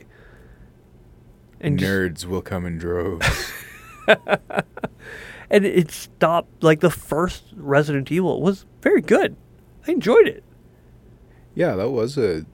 [1.59, 3.51] And just- Nerds will come in droves.
[5.49, 6.63] and it stopped.
[6.63, 9.35] Like the first Resident Evil was very good.
[9.87, 10.43] I enjoyed it.
[11.55, 12.45] yeah, that was a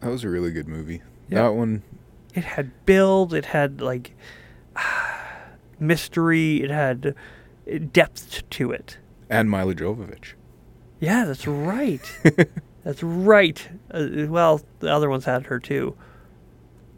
[0.00, 1.02] that was a really good movie.
[1.28, 1.42] Yeah.
[1.42, 1.82] That one
[2.34, 3.34] It had build.
[3.34, 4.14] It had like
[5.78, 6.62] mystery.
[6.62, 7.14] It had
[7.92, 8.98] depth to it.
[9.30, 10.32] and Milla Jovovich.
[11.00, 12.00] Yeah, that's right.
[12.84, 13.68] that's right.
[13.90, 15.96] Uh, well, the other ones had her too,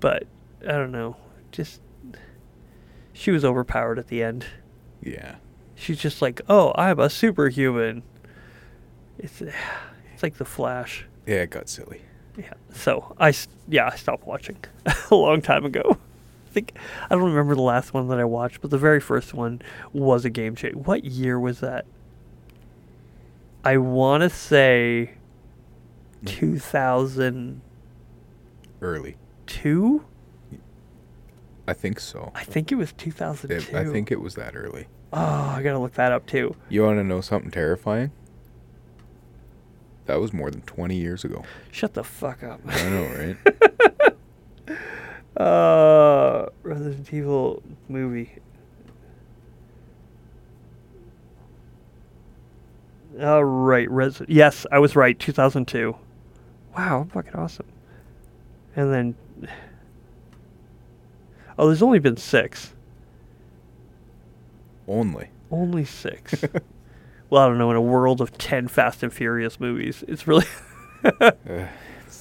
[0.01, 0.25] but
[0.63, 1.17] I don't know.
[1.53, 1.81] Just
[3.13, 4.47] she was overpowered at the end.
[5.03, 5.37] Yeah.
[5.75, 8.03] She's just like, "Oh, I'm a superhuman."
[9.19, 11.07] It's it's like the Flash.
[11.27, 12.03] Yeah, it got silly.
[12.39, 12.55] Yeah.
[12.73, 13.35] So I
[13.69, 14.57] yeah I stopped watching
[15.11, 15.99] a long time ago.
[16.51, 16.77] I think
[17.09, 20.25] I don't remember the last one that I watched, but the very first one was
[20.25, 20.77] a game changer.
[20.79, 21.87] What year was that?
[23.65, 25.13] I want to say
[26.25, 27.61] two thousand
[28.83, 29.17] Early.
[29.47, 30.05] two.
[31.69, 32.33] I think so.
[32.35, 33.73] I think it was two thousand It.
[33.73, 34.89] I think it was that early.
[35.13, 36.57] Oh, I gotta look that up too.
[36.69, 38.11] You want to know something terrifying?
[40.07, 41.45] That was more than 20 years ago.
[41.71, 42.61] Shut the fuck up.
[42.67, 43.37] I know,
[44.67, 44.77] right?
[45.37, 48.33] Uh, Resident Evil movie.
[53.21, 54.23] All right, Res.
[54.29, 55.19] Yes, I was right.
[55.19, 55.95] 2002.
[56.77, 57.67] Wow, fucking awesome.
[58.77, 59.15] And then,
[61.59, 62.73] oh, there's only been six.
[64.89, 65.31] Only.
[65.51, 66.35] Only six.
[67.31, 67.71] well, I don't know.
[67.71, 70.47] In a world of ten Fast and Furious movies, it's really.
[71.21, 71.33] Uh,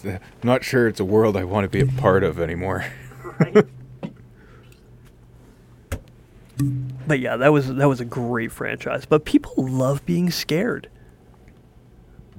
[0.04, 2.40] it's, uh, I'm not sure it's a world I want to be a part of
[2.40, 2.86] anymore.
[7.08, 9.06] But yeah, that was that was a great franchise.
[9.06, 10.90] But people love being scared.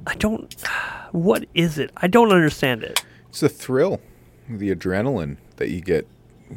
[0.07, 0.55] I don't.
[1.13, 1.91] What is it?
[1.97, 3.05] I don't understand it.
[3.31, 4.01] It's the thrill,
[4.49, 6.07] the adrenaline that you get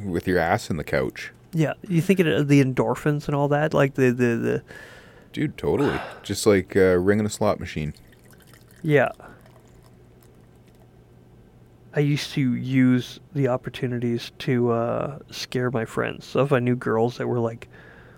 [0.05, 1.31] with your ass in the couch.
[1.53, 4.63] Yeah, you think of the endorphins and all that, like the the the
[5.31, 5.99] Dude, totally.
[6.21, 7.95] Just like uh, ringing a slot machine.
[8.83, 9.09] yeah.
[11.95, 16.25] I used to use the opportunities to uh, scare my friends.
[16.25, 17.67] So if I knew girls that were like,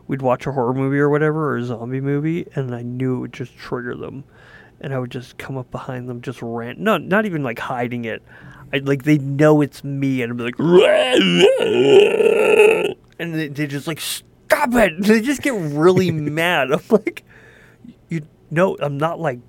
[0.08, 3.20] we'd watch a horror movie or whatever, or a zombie movie, and I knew it
[3.20, 4.24] would just trigger them,
[4.80, 8.06] and I would just come up behind them, just rant, not not even like hiding
[8.06, 8.24] it.
[8.74, 10.60] I like they know it's me, and I'd be like,
[13.20, 14.94] and they, they just like stop it.
[15.00, 16.72] They just get really mad.
[16.72, 17.24] I'm like,
[18.10, 19.40] you know, I'm not like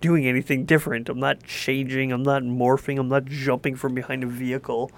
[0.00, 1.08] doing anything different.
[1.08, 2.12] I'm not changing.
[2.12, 2.98] I'm not morphing.
[2.98, 4.90] I'm not jumping from behind a vehicle.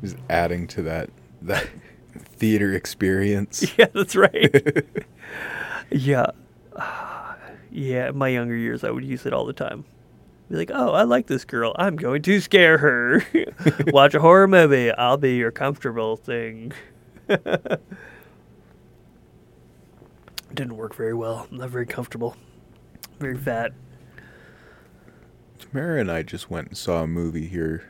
[0.00, 1.10] Just adding to that
[1.42, 1.68] that
[2.18, 3.64] theater experience.
[3.78, 4.86] Yeah, that's right.
[5.90, 6.26] yeah.
[7.72, 9.84] Yeah, in my younger years, I would use it all the time.
[10.50, 11.72] Be like, oh, I like this girl.
[11.78, 13.24] I'm going to scare her.
[13.86, 14.90] Watch a horror movie.
[14.90, 16.72] I'll be your comfortable thing.
[20.52, 21.46] Didn't work very well.
[21.48, 22.36] I'm not very comfortable.
[23.20, 23.72] Very fat.
[25.70, 27.84] Tamara and I just went and saw a movie here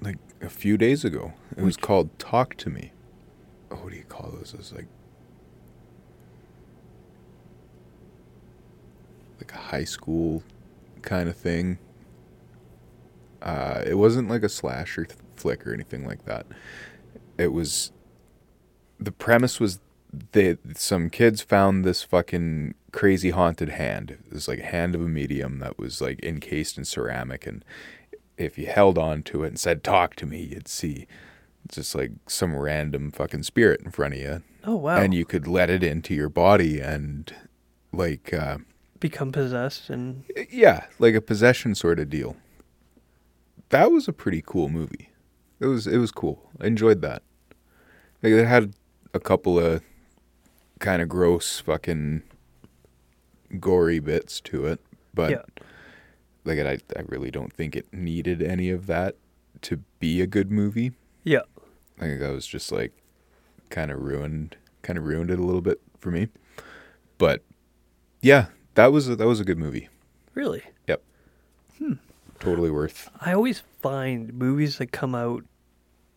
[0.00, 1.32] like a few days ago.
[1.56, 2.92] It was called Talk to Me.
[3.70, 4.54] Oh, what do you call those?
[4.56, 4.86] It's like
[9.38, 10.42] like a high school
[11.02, 11.78] kind of thing.
[13.40, 16.46] Uh, it wasn't like a slasher th- flick or anything like that.
[17.38, 17.90] It was
[19.00, 19.80] the premise was
[20.30, 24.10] they some kids found this fucking crazy haunted hand.
[24.12, 27.64] It was like a hand of a medium that was like encased in ceramic, and
[28.36, 31.06] if you held on to it and said "talk to me," you'd see
[31.70, 34.96] just like some random fucking spirit in front of you, Oh, wow.
[34.96, 37.32] and you could let it into your body and
[37.92, 38.58] like uh,
[39.00, 40.24] Become possessed and.
[40.50, 42.36] yeah, like a possession sort of deal.
[43.70, 45.08] That was a pretty cool movie.
[45.60, 46.50] It was it was cool.
[46.60, 47.22] I enjoyed that.
[48.22, 48.74] Like it had
[49.14, 49.82] a couple of
[50.80, 52.22] kind of gross fucking
[53.62, 54.80] gory bits to it,
[55.14, 55.42] but Yeah.
[56.44, 59.16] like I I really don't think it needed any of that
[59.62, 60.92] to be a good movie.
[61.24, 61.42] Yeah.
[61.98, 62.92] I think that was just like
[63.70, 66.28] kind of ruined kind of ruined it a little bit for me.
[67.16, 67.42] But
[68.20, 69.88] yeah, that was a, that was a good movie.
[70.34, 70.62] Really?
[70.88, 71.02] Yep.
[71.78, 71.92] Hmm.
[72.40, 73.08] Totally worth.
[73.20, 75.44] I always find movies that come out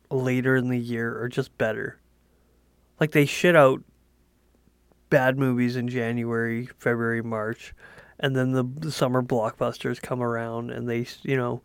[0.09, 1.97] later in the year are just better.
[2.99, 3.83] Like they shit out
[5.09, 7.73] bad movies in January, February, March,
[8.19, 11.61] and then the, the summer blockbusters come around and they, you know,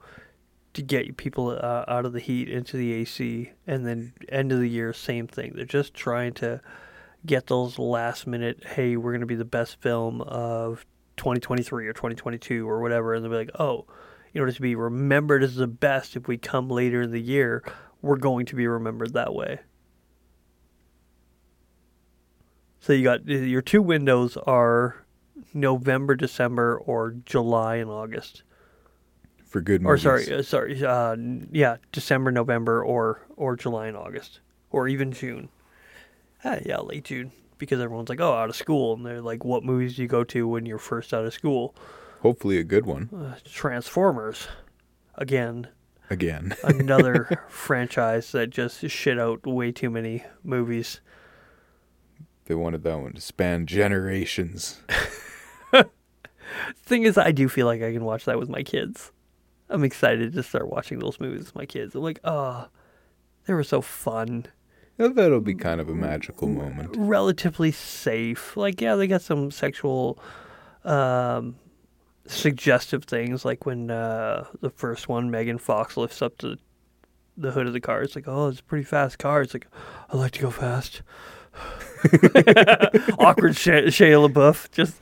[0.72, 4.60] to get people uh, out of the heat into the AC, and then end of
[4.60, 5.52] the year, same thing.
[5.54, 6.60] They're just trying to
[7.26, 11.92] get those last minute, hey, we're going to be the best film of 2023 or
[11.92, 13.86] 2022 or whatever, and they'll be like, oh,
[14.32, 17.64] in order to be remembered as the best, if we come later in the year,
[18.00, 19.58] we're going to be remembered that way.
[22.80, 25.04] So you got your two windows are
[25.52, 28.42] November, December, or July and August.
[29.44, 30.06] for good movies.
[30.06, 31.16] Or sorry, uh, sorry, uh,
[31.52, 34.40] yeah, December, November, or or July and August,
[34.70, 35.48] or even June.
[36.44, 39.62] Ah, yeah, late June, because everyone's like, oh, out of school, and they're like, what
[39.62, 41.74] movies do you go to when you're first out of school?
[42.22, 43.10] Hopefully a good one.
[43.14, 44.48] Uh, Transformers,
[45.16, 45.68] again,
[46.08, 46.54] Again.
[46.64, 51.00] another franchise that just shit out way too many movies.
[52.50, 54.82] They wanted that one to span generations.
[56.82, 59.12] Thing is, I do feel like I can watch that with my kids.
[59.68, 61.94] I'm excited to start watching those movies with my kids.
[61.94, 62.66] I'm like, oh,
[63.46, 64.46] they were so fun.
[64.98, 66.96] Yeah, That'll be kind of a magical moment.
[66.98, 68.56] relatively safe.
[68.56, 70.18] Like, yeah, they got some sexual,
[70.84, 71.54] um,
[72.26, 76.58] suggestive things, like when uh, the first one, Megan Fox lifts up the
[77.36, 78.02] the hood of the car.
[78.02, 79.40] It's like, oh, it's a pretty fast car.
[79.40, 79.68] It's like,
[80.10, 81.02] I like to go fast.
[83.18, 84.70] Awkward Shia, Shia LaBeouf.
[84.70, 84.96] Just,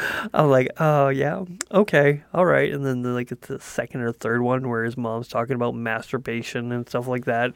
[0.34, 2.72] I'm like, oh yeah, okay, all right.
[2.72, 5.74] And then the, like it's the second or third one where his mom's talking about
[5.74, 7.54] masturbation and stuff like that,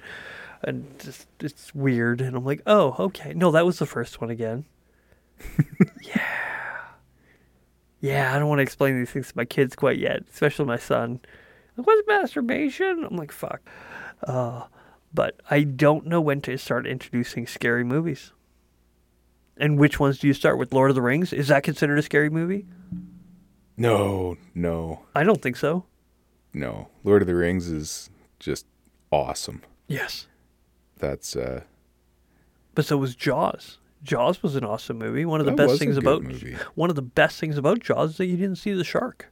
[0.62, 2.22] and just it's weird.
[2.22, 4.64] And I'm like, oh okay, no, that was the first one again.
[6.02, 6.28] yeah,
[8.00, 8.34] yeah.
[8.34, 11.20] I don't want to explain these things to my kids quite yet, especially my son.
[11.76, 13.04] What's masturbation?
[13.04, 13.60] I'm like, fuck.
[14.26, 14.64] Uh,
[15.14, 18.32] but I don't know when to start introducing scary movies.
[19.56, 20.72] And which ones do you start with?
[20.72, 21.32] Lord of the Rings?
[21.32, 22.66] Is that considered a scary movie?
[23.76, 25.84] No, no, I don't think so.
[26.52, 26.88] no.
[27.04, 28.66] Lord of the Rings is just
[29.10, 29.62] awesome.
[29.88, 30.26] Yes.
[30.98, 31.62] That's uh
[32.74, 33.78] But so was Jaws.
[34.02, 35.24] Jaws was an awesome movie.
[35.24, 36.56] One of the best things about movie.
[36.74, 39.30] one of the best things about Jaws is that you didn't see the shark.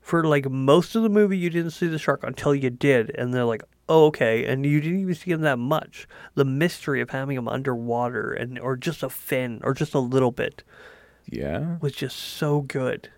[0.00, 3.34] For like most of the movie, you didn't see the shark until you did, and
[3.34, 6.06] they're like, oh, okay, and you didn't even see him that much.
[6.34, 10.32] The mystery of having him underwater and or just a fin or just a little
[10.32, 10.64] bit
[11.30, 11.76] Yeah.
[11.80, 13.10] was just so good.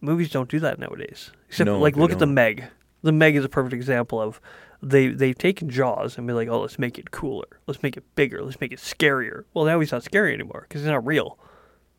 [0.00, 1.30] Movies don't do that nowadays.
[1.48, 2.26] Except No, like look at the.
[2.26, 2.64] Meg.
[3.02, 4.40] The Meg is a perfect example of
[4.82, 8.04] they they've taken Jaws and be like, oh, let's make it cooler, let's make it
[8.14, 9.44] bigger, let's make it scarier.
[9.54, 11.38] Well, now he's not scary anymore because he's not real.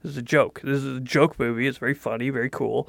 [0.03, 0.61] This is a joke.
[0.63, 1.65] This is a joke movie.
[1.65, 2.87] It's very funny, very cool.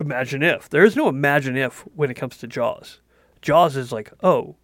[0.00, 3.00] Imagine if there is no imagine if when it comes to Jaws.
[3.42, 4.56] Jaws is like, oh,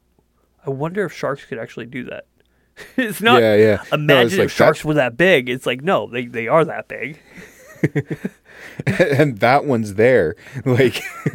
[0.66, 2.26] I wonder if sharks could actually do that.
[2.96, 3.84] it's not yeah, yeah.
[3.92, 5.48] No, imagine like if sharks were that big.
[5.48, 7.20] It's like no, they they are that big.
[8.86, 10.36] and that one's there.
[10.64, 11.02] Like,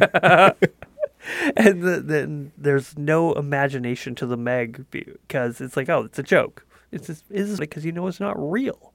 [1.56, 6.22] and the, then there's no imagination to the Meg because it's like, oh, it's a
[6.22, 6.66] joke.
[6.90, 8.92] It's just, it's because you know it's not real.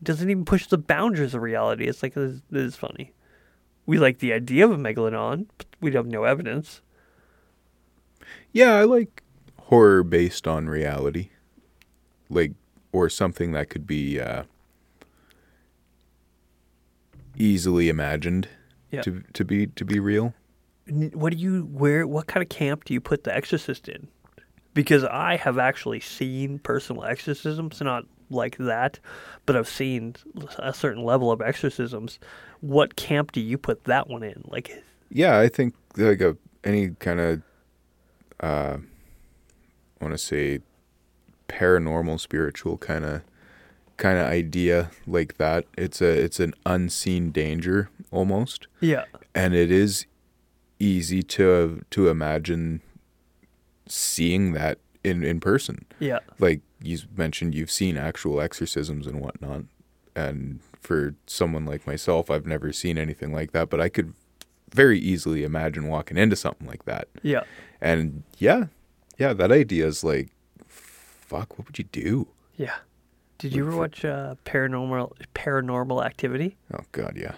[0.00, 1.86] It doesn't even push the boundaries of reality.
[1.86, 3.12] It's like this, this is funny.
[3.86, 6.80] We like the idea of a megalodon, but we have no evidence.
[8.52, 9.22] yeah, I like
[9.58, 11.30] horror based on reality.
[12.28, 12.52] Like,
[12.92, 14.42] or something that could be uh,
[17.36, 18.48] easily imagined
[18.90, 19.02] Yeah.
[19.02, 20.34] to to be to be real.
[20.88, 22.06] What do you where?
[22.06, 24.08] What kind of camp do you put The Exorcist in?
[24.74, 28.98] Because I have actually seen personal exorcisms, not like that,
[29.44, 30.16] but I've seen
[30.58, 32.18] a certain level of exorcisms.
[32.60, 34.42] What camp do you put that one in?
[34.48, 37.42] Like, Yeah, I think like a any kind of
[38.40, 38.78] uh
[40.00, 40.60] I want to say
[41.48, 43.22] paranormal spiritual kind of
[43.96, 45.64] kind of idea like that.
[45.78, 48.66] It's a it's an unseen danger almost.
[48.80, 49.04] yeah,
[49.34, 50.06] And it is
[50.78, 52.82] easy to to imagine
[53.88, 55.86] seeing that in in person.
[56.00, 59.64] yeah, Like you mentioned you've seen actual exorcisms and whatnot.
[60.14, 64.14] And for someone like myself, I've never seen anything like that, but I could
[64.72, 67.08] very easily imagine walking into something like that.
[67.22, 67.42] yeah.
[67.80, 68.64] And yeah,
[69.18, 70.30] yeah, that idea is like,
[70.66, 72.28] fuck, what would you do?
[72.56, 72.76] Yeah.
[73.38, 76.56] Did you ever watch uh, Paranormal Paranormal Activity?
[76.72, 77.34] Oh God, yeah,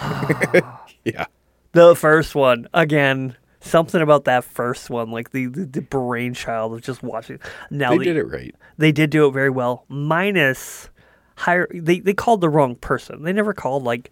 [1.04, 1.26] yeah,
[1.70, 3.36] The first one again.
[3.66, 7.38] Something about that first one, like the the, the brainchild of just watching.
[7.70, 8.54] Now they the- did it right.
[8.78, 9.84] they did do it very well.
[9.88, 10.90] Minus
[11.36, 13.22] hire they they called the wrong person.
[13.22, 14.10] They never called like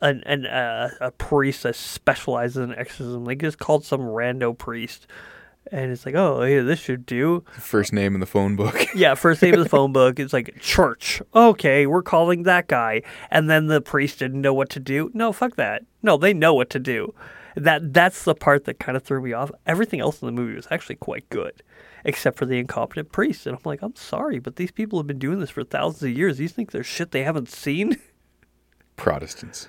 [0.00, 3.24] an an uh, a priest that specializes in exorcism.
[3.24, 5.06] They just called some rando priest,
[5.70, 7.44] and it's like, oh, yeah, this should do.
[7.58, 8.86] First name in the phone book.
[8.94, 11.22] Yeah, first name in the phone book It's like church.
[11.34, 15.10] Okay, we're calling that guy, and then the priest didn't know what to do.
[15.14, 15.82] No, fuck that.
[16.02, 17.14] No, they know what to do.
[17.56, 19.50] That that's the part that kind of threw me off.
[19.66, 21.62] Everything else in the movie was actually quite good,
[22.04, 23.46] except for the incompetent priest.
[23.46, 26.16] And I'm like, I'm sorry, but these people have been doing this for thousands of
[26.16, 26.38] years.
[26.38, 27.96] These think there's shit they haven't seen.
[28.96, 29.68] Protestants.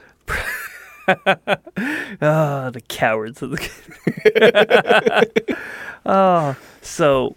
[2.21, 5.45] Ah, the cowards of the.
[6.05, 7.36] oh, so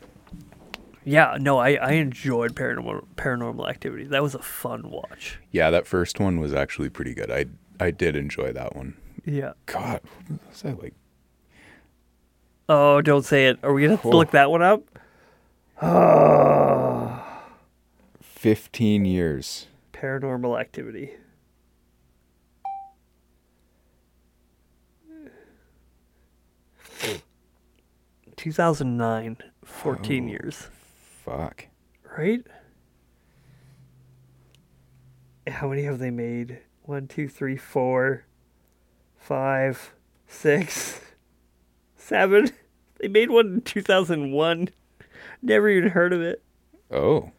[1.05, 4.05] yeah, no, I I enjoyed paranormal paranormal activity.
[4.05, 5.41] That was a fun watch.
[5.51, 7.31] Yeah, that first one was actually pretty good.
[7.31, 7.47] I
[7.81, 8.95] I did enjoy that one.
[9.25, 9.53] Yeah.
[9.67, 10.95] God, what was that like?
[12.69, 13.59] Oh, don't say it.
[13.63, 14.83] Are we gonna have to look that one up?
[18.21, 19.67] Fifteen years.
[19.93, 21.13] Paranormal activity.
[28.37, 29.37] Two thousand nine.
[29.65, 30.31] Fourteen Oh.
[30.33, 30.69] years.
[31.25, 31.67] Fuck.
[32.17, 32.45] Right?
[35.47, 36.61] How many have they made?
[36.83, 38.25] One, two, three, four,
[39.25, 39.93] five,
[40.27, 41.01] six,
[41.97, 42.51] seven.
[43.01, 44.69] They made one in 2001.
[45.43, 46.43] Never even heard of it.
[46.91, 47.33] Oh,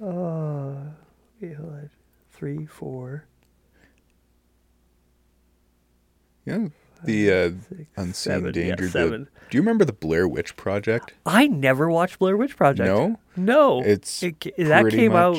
[0.00, 1.90] wait, hold on.
[2.30, 3.24] Three, four,
[6.46, 6.68] yeah.
[7.04, 8.46] The uh, six, unseen seven.
[8.46, 8.84] Yeah, danger.
[8.86, 9.28] the- seven.
[9.50, 11.14] do you remember the Blair Witch Project?
[11.26, 12.86] I never watched Blair Witch Project.
[12.88, 13.18] No?
[13.36, 13.82] No.
[13.84, 15.36] It's It that came out.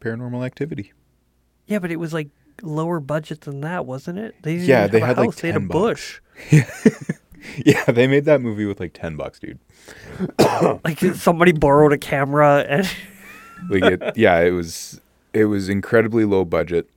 [0.00, 0.92] Paranormal Activity.
[1.66, 2.28] Yeah, but it was like
[2.62, 4.34] lower budget than that, wasn't it?
[4.42, 5.34] They Yeah, they had, like.
[5.36, 6.20] They had a 10 bucks.
[6.50, 6.62] bush.
[7.64, 9.60] Yeah, they made that movie with like ten bucks, dude.
[10.84, 12.90] Like somebody borrowed a camera and
[13.70, 15.00] Like, it, yeah, it was
[15.32, 16.90] it was incredibly low budget.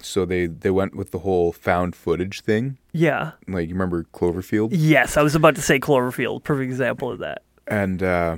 [0.00, 2.78] So they they went with the whole found footage thing.
[2.92, 3.32] yeah.
[3.46, 6.42] Like you remember Cloverfield, Yes, I was about to say Cloverfield.
[6.42, 7.42] Perfect example of that.
[7.68, 8.36] and uh,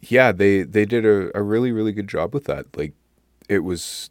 [0.00, 2.66] yeah, they they did a, a really really good job with that.
[2.76, 2.92] Like
[3.48, 4.10] it was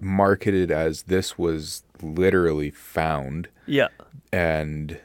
[0.00, 3.88] marketed as this was literally found, Yeah.
[4.32, 4.98] and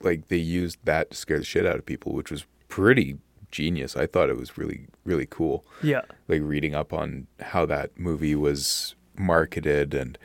[0.00, 3.18] like they used that to scare the shit out of people, which was pretty
[3.50, 3.96] genius.
[3.96, 5.64] I thought it was really really cool.
[5.82, 6.02] Yeah.
[6.28, 10.16] like reading up on how that movie was marketed and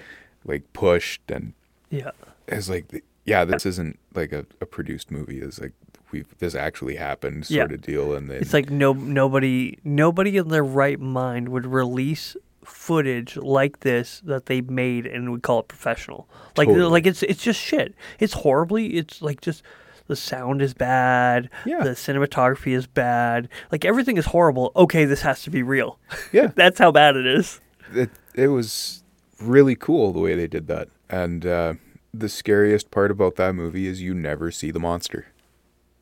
[0.45, 1.53] like pushed and
[1.89, 2.11] Yeah.
[2.47, 5.39] It's like, yeah, this isn't like a, a produced movie.
[5.39, 5.73] It's like
[6.11, 7.63] we have this actually happened Yeah.
[7.63, 11.65] sort of deal, and then It's like no nobody nobody in their right mind would
[11.65, 12.37] release
[12.67, 16.27] footage like this that they made and would call it professional.
[16.55, 16.89] Like Totally.
[16.89, 17.95] like it's it's just shit.
[18.19, 19.63] It's horribly it's like just
[20.07, 21.49] the sound is bad.
[21.65, 21.83] Yeah.
[21.83, 23.49] The cinematography is bad.
[23.71, 24.71] Like everything is horrible.
[24.75, 25.99] Okay, this has to be real.
[26.31, 27.59] yeah, That's how bad it is.
[27.93, 29.03] it it was
[29.41, 30.89] really cool the way they did that.
[31.09, 31.73] And uh,
[32.13, 35.27] the scariest part about that movie is you never see the monster.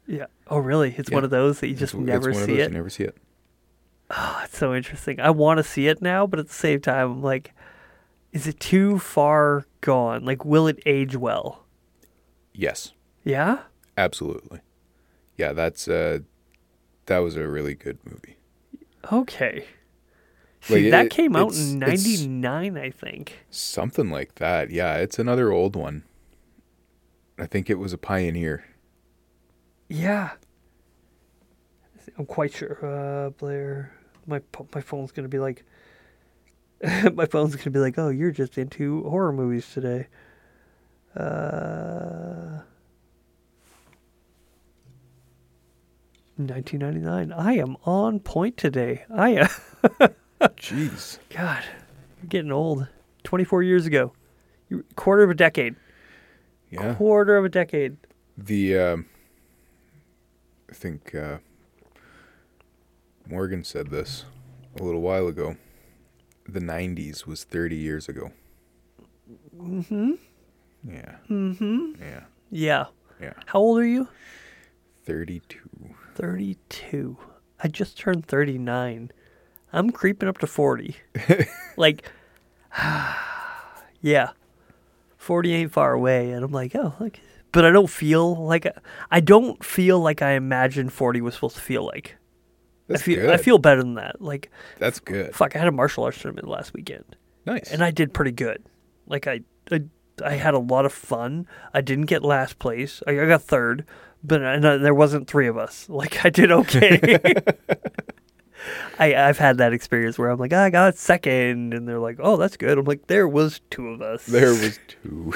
[0.07, 0.25] Yeah.
[0.47, 0.93] Oh really?
[0.97, 2.69] It's one of those that you just It's- it's never one of see those it.
[2.69, 3.17] You never see it.
[4.11, 5.19] Oh, it's so interesting.
[5.19, 7.53] I want to see it now, but at the same time, I'm like,
[8.31, 10.23] is it too far gone?
[10.25, 11.63] Like, will it age well?
[12.53, 12.93] Yes,
[13.23, 13.59] Yeah.
[13.97, 14.59] absolutely.
[15.37, 16.19] Yeah, that's uh,
[17.07, 18.37] that was a really good movie.
[19.11, 19.65] Okay.
[20.69, 23.45] Like, See, that it- came out in '99, I think.
[23.49, 24.71] Something like that.
[24.71, 26.03] Yeah, it's another old one.
[27.37, 28.63] I think it was a pioneer.
[29.89, 30.31] Yeah.
[32.17, 32.77] I'm quite sure.
[32.81, 33.93] Uh, Blair,
[34.25, 34.41] my
[34.73, 35.63] my phone's gonna be like,
[37.13, 40.07] my phone's gonna be like, oh, you're just into horror movies today.
[41.15, 42.61] Uh.
[46.37, 47.31] 1999.
[47.31, 49.05] I am on point today.
[49.13, 49.47] I am.
[50.57, 51.19] Jeez.
[51.29, 51.63] God,
[52.21, 52.87] you're getting old.
[53.23, 54.11] 24 years ago.
[54.69, 55.75] You- Quarter of a decade.
[56.69, 56.95] Yeah.
[56.95, 57.95] Quarter of a decade.
[58.37, 59.05] The um,
[60.69, 61.37] I think uh,
[63.27, 64.25] Morgan said this
[64.79, 65.55] a little while ago.
[66.47, 68.31] The '90s was 30 years ago.
[69.57, 70.11] Mm-hmm.
[70.87, 71.15] Yeah.
[71.29, 72.01] Mm-hmm.
[72.01, 72.23] Yeah.
[72.51, 72.85] Yeah.
[73.19, 73.33] Yeah.
[73.47, 74.07] How old are you?
[75.05, 75.59] 32.
[76.15, 77.17] 32.
[77.63, 79.11] I just turned 39.
[79.73, 80.95] I'm creeping up to 40.
[81.77, 82.11] like,
[84.01, 84.29] yeah.
[85.17, 86.31] 40 ain't far away.
[86.31, 87.19] And I'm like, oh, look.
[87.51, 88.67] But I don't feel like,
[89.09, 92.17] I don't feel like I imagined 40 was supposed to feel like.
[92.87, 93.29] That's I feel, good.
[93.31, 94.21] I feel better than that.
[94.21, 95.35] Like, That's good.
[95.35, 97.15] fuck, I had a martial arts tournament last weekend.
[97.45, 97.71] Nice.
[97.71, 98.63] and I did pretty good.
[99.07, 99.83] Like I, I,
[100.23, 101.47] I had a lot of fun.
[101.73, 103.03] I didn't get last place.
[103.07, 103.85] I, I got third,
[104.23, 105.87] but I, there wasn't three of us.
[105.89, 107.19] Like I did okay.
[108.99, 112.17] I, I've had that experience where I'm like, ah, I got second, and they're like,
[112.19, 112.77] oh, that's good.
[112.79, 114.25] I'm like, there was two of us.
[114.25, 115.33] there was two.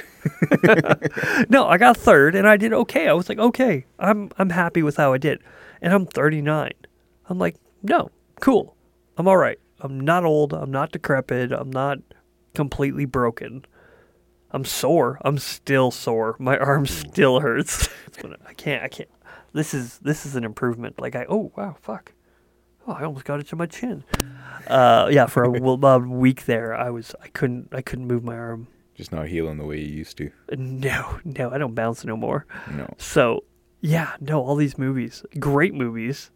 [1.49, 3.07] no, I got third, and I did okay.
[3.07, 5.41] I was like, okay, I'm I'm happy with how I did,
[5.81, 6.71] and I'm 39.
[7.29, 8.11] I'm like, no,
[8.41, 8.75] cool.
[9.17, 9.59] I'm all right.
[9.79, 10.53] I'm not old.
[10.53, 11.51] I'm not decrepit.
[11.51, 11.99] I'm not
[12.53, 13.65] completely broken.
[14.51, 15.19] I'm sore.
[15.21, 16.35] I'm still sore.
[16.39, 17.87] My arm still hurts.
[18.45, 18.83] I can't.
[18.83, 19.09] I can't.
[19.53, 20.99] This is this is an improvement.
[20.99, 21.25] Like I.
[21.29, 21.77] Oh wow.
[21.81, 22.13] Fuck.
[22.87, 24.03] Oh, I almost got it to my chin.
[24.67, 25.27] Uh, yeah.
[25.27, 27.15] For a, a week there, I was.
[27.21, 27.69] I couldn't.
[27.71, 28.67] I couldn't move my arm.
[28.95, 30.29] Just not healing the way you used to.
[30.57, 32.45] No, no, I don't bounce no more.
[32.69, 32.93] No.
[32.97, 33.45] So,
[33.79, 36.31] yeah, no, all these movies, great movies,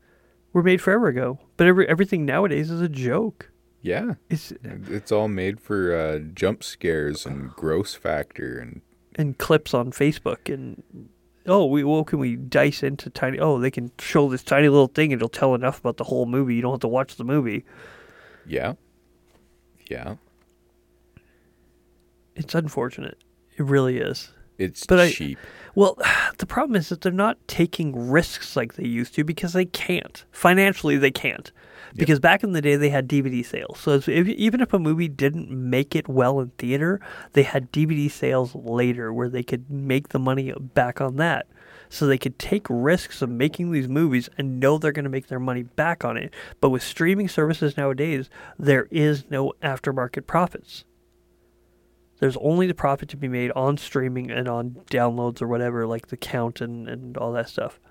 [0.54, 1.40] were made forever ago.
[1.58, 3.52] But every, everything nowadays is a joke.
[3.82, 4.14] Yeah.
[4.30, 8.82] It's It's all made for uh, jump scares and gross factor and
[9.16, 10.82] and clips on Facebook and
[11.46, 13.40] oh, we well can we dice into tiny?
[13.40, 16.26] Oh, they can show this tiny little thing and it'll tell enough about the whole
[16.26, 16.56] movie.
[16.56, 17.66] You don't have to watch the movie.
[18.48, 18.74] yeah.
[19.90, 20.16] Yeah.
[22.36, 23.18] It's unfortunate.
[23.58, 24.33] It really is.
[24.58, 25.38] It's But I- cheap.
[25.76, 25.98] Well,
[26.38, 30.24] the problem is that they're not taking risks like they used to because they can't.
[30.32, 31.52] Financially, they can't.
[31.96, 33.80] Because back in the day, they had DVD sales.
[33.80, 37.00] So if, even if a movie didn't make it well in theater,
[37.34, 41.46] they had DVD sales later where they could make the money back on that.
[41.90, 45.28] So they could take risks of making these movies and know they're going to make
[45.28, 46.34] their money back on it.
[46.60, 48.28] But with streaming services nowadays,
[48.58, 50.86] there is no aftermarket profits.
[52.24, 56.08] There's only the profit to be made on streaming and on downloads or whatever, like
[56.08, 57.82] the count and, and all that stuff.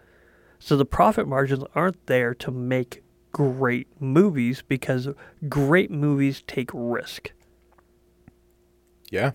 [0.58, 5.10] So the profit margins aren't there to make great movies because
[5.50, 7.32] great movies take risk.
[9.10, 9.32] Yeah.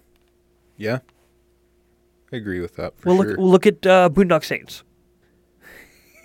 [0.78, 1.02] Yeah.
[2.34, 3.38] I agree with that for well, sure.
[3.38, 4.82] look look at uh, Boondock Saints.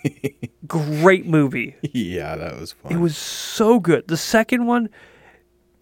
[0.66, 1.76] great movie.
[1.82, 2.90] yeah, that was fun.
[2.90, 4.08] It was so good.
[4.08, 4.88] The second one,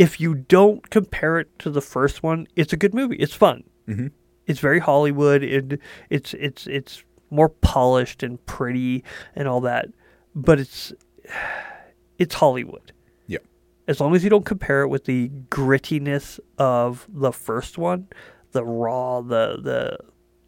[0.00, 3.16] if you don't compare it to the first one, it's a good movie.
[3.16, 3.64] It's fun.
[3.86, 4.06] hmm
[4.46, 5.42] It's very Hollywood.
[5.42, 5.78] It,
[6.08, 9.04] it's it's it's more polished and pretty
[9.36, 9.88] and all that,
[10.34, 10.92] but it's
[12.18, 12.92] it's Hollywood.
[13.26, 13.44] Yep.
[13.88, 18.08] As long as you don't compare it with the grittiness of the first one,
[18.52, 19.98] the raw, the the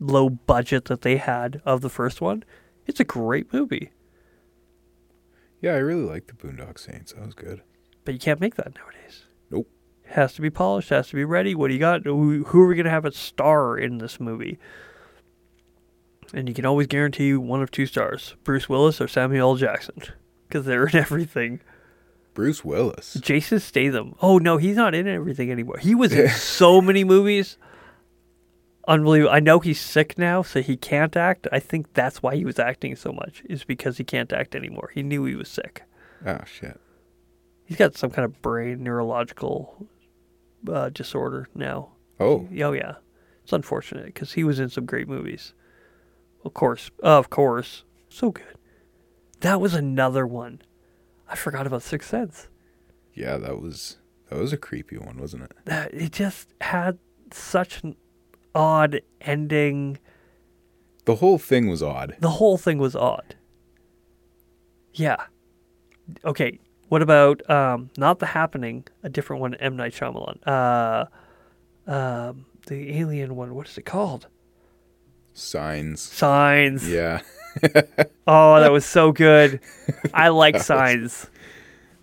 [0.00, 2.42] low budget that they had of the first one,
[2.86, 3.90] it's a great movie.
[5.60, 7.12] Yeah, I really liked the Boondock Saints.
[7.12, 7.62] That was good.
[8.04, 9.26] But you can't make that nowadays.
[10.12, 10.90] Has to be polished.
[10.90, 11.54] Has to be ready.
[11.54, 12.04] What do you got?
[12.04, 14.58] Who, who are we gonna have a star in this movie?
[16.34, 19.56] And you can always guarantee one of two stars: Bruce Willis or Samuel L.
[19.56, 20.02] Jackson,
[20.48, 21.60] because they're in everything.
[22.34, 23.14] Bruce Willis.
[23.14, 24.14] Jason Statham.
[24.20, 25.78] Oh no, he's not in everything anymore.
[25.78, 27.56] He was in so many movies.
[28.88, 29.32] Unbelievable.
[29.32, 31.46] I know he's sick now, so he can't act.
[31.52, 34.90] I think that's why he was acting so much, is because he can't act anymore.
[34.92, 35.84] He knew he was sick.
[36.26, 36.78] Oh shit.
[37.64, 39.86] He's got some kind of brain neurological
[40.70, 41.90] uh, disorder now.
[42.20, 42.94] Oh, Oh yeah,
[43.42, 45.54] it's unfortunate because he was in some great movies.
[46.44, 48.44] Of course, of course, so good.
[49.40, 50.62] That was another one.
[51.28, 52.48] I forgot about Sixth Sense.
[53.14, 53.96] yeah, that was
[54.28, 55.52] that was a creepy one, wasn't it?
[55.64, 56.98] That it just had
[57.32, 57.96] such an
[58.54, 59.98] odd ending.
[61.04, 62.16] The whole thing was odd.
[62.20, 63.34] The whole thing was odd.
[64.94, 65.16] Yeah.
[66.24, 66.58] Okay.
[66.92, 68.84] What about um, not the happening?
[69.02, 69.54] A different one.
[69.54, 70.46] M Night Shyamalan.
[70.46, 71.06] Uh,
[71.90, 73.54] um, the alien one.
[73.54, 74.26] What is it called?
[75.32, 76.02] Signs.
[76.02, 76.86] Signs.
[76.86, 77.22] Yeah.
[78.26, 79.60] Oh, that was so good.
[80.12, 81.28] I like Signs.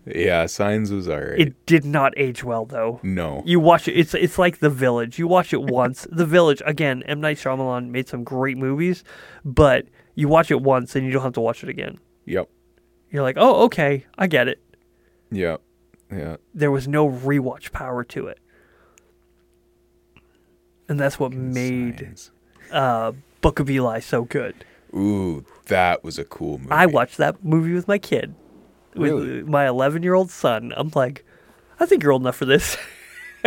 [0.08, 1.40] Yeah, Signs was alright.
[1.40, 3.00] It did not age well though.
[3.04, 3.44] no.
[3.46, 3.94] You watch it.
[3.94, 5.20] It's it's like The Village.
[5.20, 6.08] You watch it once.
[6.12, 7.04] the Village again.
[7.04, 9.04] M Night Shyamalan made some great movies,
[9.46, 9.86] but
[10.16, 12.00] you watch it once and you don't have to watch it again.
[12.26, 12.50] Yep.
[13.12, 14.60] You're like, oh, okay, I get it.
[15.32, 15.62] Yep.
[16.12, 16.38] Yeah.
[16.54, 18.40] There was no rewatch power to it,
[20.88, 22.32] and that's what made Signs.
[22.72, 23.12] uh,
[23.42, 24.66] Book of Eli so good.
[24.96, 26.72] Ooh, that was a cool movie.
[26.72, 28.34] I watched that movie with my kid,
[28.96, 29.44] with Really?
[29.44, 30.74] my 11 year old son.
[30.76, 31.24] I'm like,
[31.80, 32.76] I think you're old enough for this.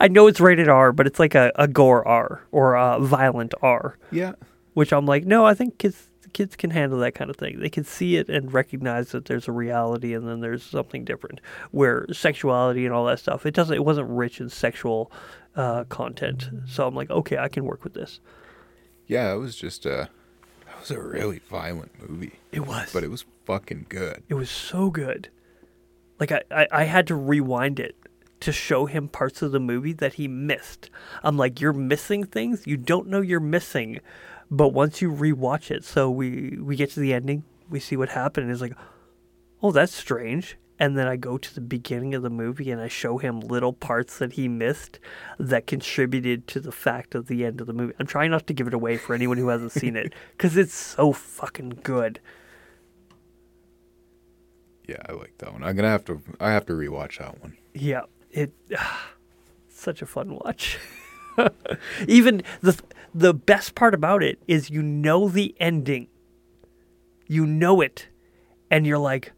[0.00, 3.54] I know it's rated R, but it's like a, a gore R or a violent
[3.62, 4.32] R, Yeah.
[4.74, 7.60] which I'm like, no, I think kids kids can handle that kind of thing.
[7.60, 11.40] They can see it and recognize that there's a reality and then there's something different.
[11.70, 15.10] Where sexuality and all that stuff, it doesn't, it wasn't rich in sexual
[15.56, 16.48] uh, content.
[16.66, 18.20] So I'm like, okay, I can work with this.
[19.06, 20.10] Yeah, it was just a
[20.66, 22.38] that was a really violent movie.
[22.52, 24.22] It was, But it was fucking good.
[24.28, 25.30] It was so good.
[26.20, 27.96] Like I, I, I had to rewind it
[28.40, 30.90] to show him parts of the movie that he missed.
[31.24, 34.00] I'm like, you're missing things you don't know you're missing,
[34.50, 38.10] but once you rewatch it, so we we get to the ending, we see what
[38.10, 38.76] happened, and it's like,
[39.62, 40.56] oh, that's strange.
[40.80, 43.72] And then I go to the beginning of the movie and I show him little
[43.72, 45.00] parts that he missed
[45.36, 47.94] that contributed to the fact of the end of the movie.
[47.98, 50.74] I'm trying not to give it away for anyone who hasn't seen it because it's
[50.74, 52.20] so fucking good.
[54.86, 55.64] Yeah, I like that one.
[55.64, 57.56] I'm gonna have to I have to rewatch that one.
[57.74, 58.52] Yeah, it
[59.68, 60.78] such a fun watch.
[62.08, 62.80] Even the
[63.14, 66.08] the best part about it is you know the ending.
[67.26, 68.08] You know it,
[68.70, 69.32] and you're like,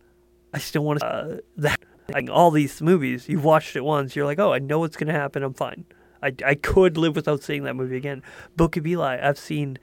[0.55, 1.07] I still want to.
[1.07, 1.81] Uh, that
[2.13, 4.15] like all these movies, you've watched it once.
[4.15, 5.43] You're like, oh, I know what's gonna happen.
[5.43, 5.85] I'm fine.
[6.23, 8.23] I I could live without seeing that movie again.
[8.57, 9.79] Book of Eli, I've seen.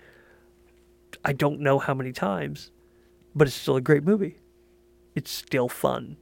[1.24, 2.72] I don't know how many times,
[3.36, 4.40] but it's still a great movie.
[5.16, 6.18] It's still fun.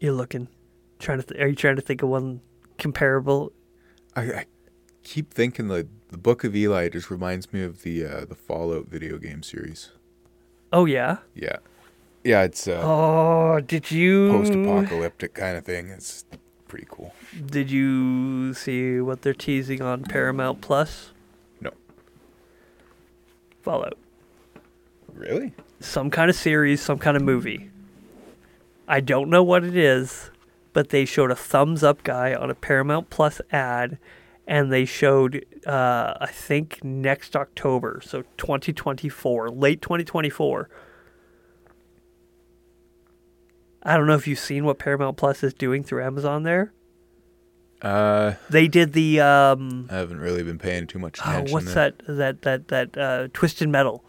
[0.00, 0.48] You're looking,
[0.98, 1.26] trying to.
[1.26, 2.40] Th- are you trying to think of one
[2.78, 3.52] comparable?
[4.16, 4.44] I, I
[5.02, 8.88] keep thinking the the Book of Eli just reminds me of the uh, the Fallout
[8.88, 9.90] video game series.
[10.72, 11.18] Oh yeah.
[11.34, 11.56] Yeah,
[12.24, 15.88] yeah, it's a Oh, did you post-apocalyptic kind of thing.
[15.88, 16.24] It's
[16.68, 17.12] pretty cool.
[17.46, 21.10] Did you see what they're teasing on Paramount Plus?
[21.60, 21.70] No,
[23.62, 23.98] Fallout.
[25.12, 25.52] really?
[25.80, 27.70] Some kind of series, some kind of movie.
[28.90, 30.32] I don't know what it is,
[30.72, 33.98] but they showed a thumbs up guy on a Paramount Plus ad,
[34.48, 40.68] and they showed, uh, I think, next October, so 2024, late 2024.
[43.84, 46.72] I don't know if you've seen what Paramount Plus is doing through Amazon there.
[47.80, 51.52] Uh, They did the um, I haven't really been paying too much oh, attention.
[51.52, 51.92] what's there.
[52.08, 54.04] that that that that uh, Twisted Metal.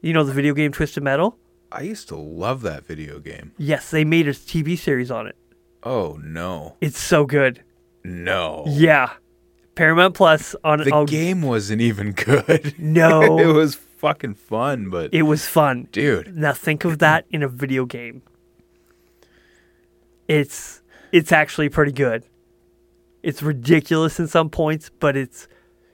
[0.00, 1.36] You know the video game Twisted Metal?
[1.70, 3.52] I used to love that video game.
[3.58, 5.36] Yes, they made a TV series on it.
[5.82, 7.62] Oh no, It's so good.
[8.04, 8.64] no.
[8.66, 9.12] Yeah.
[9.74, 12.74] Paramount Plus on The oh, game wasn't even good.
[12.78, 13.38] No.
[13.40, 15.86] it was fucking fun, but It was fun.
[15.92, 18.22] dude, Now think of that in a video game.
[20.26, 22.24] It's it's actually pretty good.
[23.22, 25.48] It's ridiculous in some points, but it's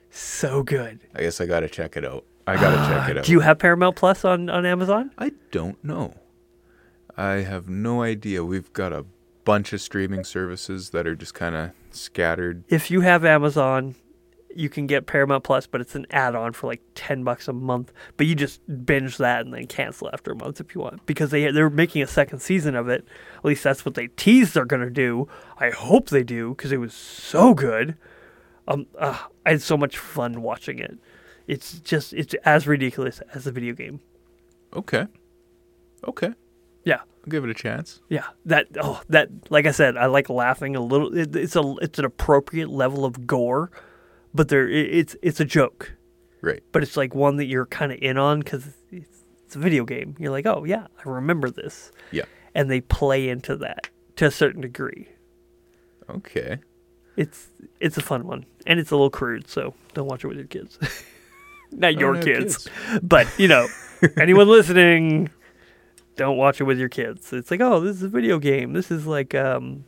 [0.09, 0.99] so good.
[1.13, 2.25] I guess I gotta check it out.
[2.47, 3.25] I gotta check it out.
[3.25, 5.11] Do you have Paramount Plus on, on Amazon?
[5.17, 6.13] I don't know.
[7.17, 8.43] I have no idea.
[8.43, 9.05] We've got a
[9.45, 12.63] bunch of streaming services that are just kind of scattered.
[12.67, 13.95] If you have Amazon,
[14.55, 17.91] you can get Paramount Plus, but it's an add-on for like ten bucks a month.
[18.17, 21.31] But you just binge that and then cancel after a month if you want, because
[21.31, 23.05] they they're making a second season of it.
[23.37, 25.27] At least that's what they tease they're gonna do.
[25.57, 27.97] I hope they do because it was so good.
[28.67, 30.97] Um, uh, I had so much fun watching it.
[31.47, 33.99] It's just it's as ridiculous as a video game.
[34.73, 35.07] Okay.
[36.07, 36.33] Okay.
[36.83, 37.01] Yeah.
[37.01, 38.01] I'll give it a chance.
[38.09, 41.15] Yeah, that oh that like I said, I like laughing a little.
[41.17, 43.71] It, it's a it's an appropriate level of gore,
[44.33, 45.93] but there it, it's it's a joke,
[46.41, 46.61] Right.
[46.71, 49.85] but it's like one that you're kind of in on because it's, it's a video
[49.85, 50.15] game.
[50.19, 52.25] You're like, oh yeah, I remember this, Yeah.
[52.53, 55.09] and they play into that to a certain degree.
[56.07, 56.59] Okay.
[57.17, 57.47] It's
[57.79, 60.45] it's a fun one, and it's a little crude, so don't watch it with your
[60.47, 60.77] kids.
[61.75, 62.67] Not your don't kids,
[63.03, 63.67] but you know,
[64.17, 65.29] anyone listening,
[66.15, 67.33] don't watch it with your kids.
[67.33, 68.73] It's like, oh, this is a video game.
[68.73, 69.83] This is like, um,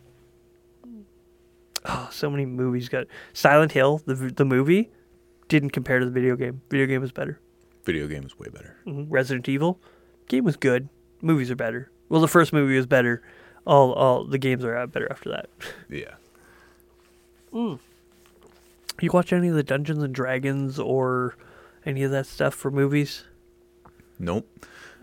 [1.85, 4.89] oh, so many movies got Silent Hill, the the movie,
[5.47, 6.61] didn't compare to the video game.
[6.69, 7.39] Video game was better.
[7.85, 8.75] Video game is way better.
[8.83, 9.79] hmm Resident Evil,
[10.27, 10.89] game was good.
[11.21, 11.89] Movies are better.
[12.09, 13.21] Well, the first movie was better.
[13.65, 15.49] All all the games are better after that.
[15.89, 16.15] Yeah.
[17.53, 21.35] You watch any of the Dungeons and Dragons or
[21.87, 23.23] any of that stuff for movies?
[24.19, 24.47] Nope.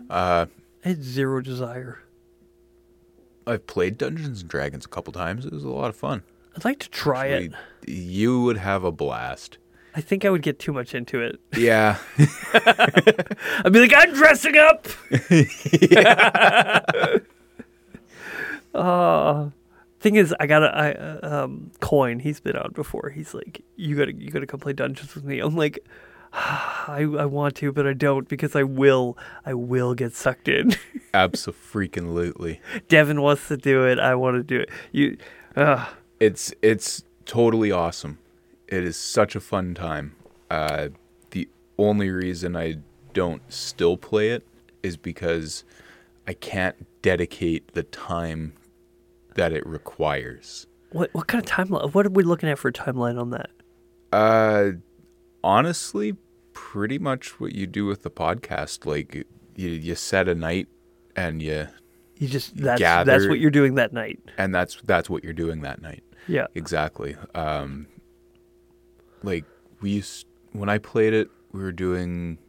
[0.09, 0.45] Uh,
[0.83, 2.03] I had zero desire.
[3.47, 5.45] I've played Dungeons and Dragons a couple times.
[5.45, 6.23] It was a lot of fun.
[6.55, 7.51] I'd like to try it.
[7.85, 9.57] You would have a blast.
[9.95, 11.39] I think I would get too much into it.
[11.55, 11.97] Yeah.
[12.53, 14.87] I'd be like, I'm dressing up.
[18.73, 19.49] uh,
[19.99, 22.19] thing is, I got a I, uh, um, coin.
[22.19, 23.09] He's been on before.
[23.09, 25.39] He's like, you gotta you gotta come play dungeons with me.
[25.39, 25.79] I'm like,
[26.87, 30.75] I I want to, but I don't because I will I will get sucked in.
[31.13, 32.59] Absolutely.
[32.89, 33.99] Devin wants to do it.
[33.99, 34.69] I want to do it.
[34.91, 35.17] You,
[35.55, 35.85] uh,
[36.19, 38.19] It's it's totally awesome.
[38.67, 40.15] It is such a fun time.
[40.51, 40.89] Uh,
[41.31, 42.77] the only reason I
[43.13, 44.45] don't still play it
[44.83, 45.63] is because
[46.27, 48.53] I can't dedicate the time
[49.35, 50.67] that it requires.
[50.91, 51.93] what what kind of timeline?
[51.93, 53.49] What are we looking at for a timeline on that?
[54.11, 54.71] Uh,
[55.43, 56.15] honestly,
[56.75, 58.85] pretty much what you do with the podcast.
[58.85, 60.67] Like you, you set a night,
[61.15, 61.69] and you,
[62.17, 64.19] You just that's that's what you're doing that night.
[64.37, 66.03] and that's that's what you're doing that night.
[66.27, 66.47] Yeah.
[66.53, 67.15] Exactly.
[67.33, 67.87] Um,
[69.23, 69.45] like
[69.79, 72.39] we used when I played it, we were doing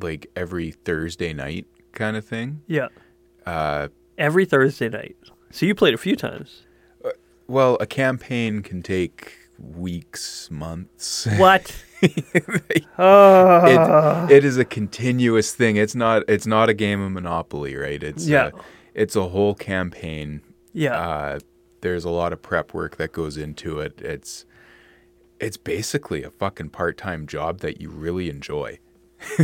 [0.00, 2.62] like every Thursday night kind of thing.
[2.66, 2.88] Yeah.
[3.46, 5.16] Uh, Every Thursday night.
[5.50, 6.62] So you played a few times.
[7.46, 11.26] well, a campaign can take weeks, months.
[11.38, 11.74] What?
[12.98, 14.26] Ah.
[14.26, 15.76] it, it is a continuous thing.
[15.76, 16.24] It's not.
[16.28, 18.02] It's not a game of Monopoly, right?
[18.02, 18.48] It's Yeah.
[18.48, 18.52] A,
[18.94, 20.40] it's a whole campaign.
[20.72, 20.98] yeah.
[21.00, 21.38] Uh,
[21.80, 24.00] there's a lot of prep work that goes into it.
[24.00, 24.44] It's
[25.40, 28.78] it's basically a fucking part time job that you really enjoy.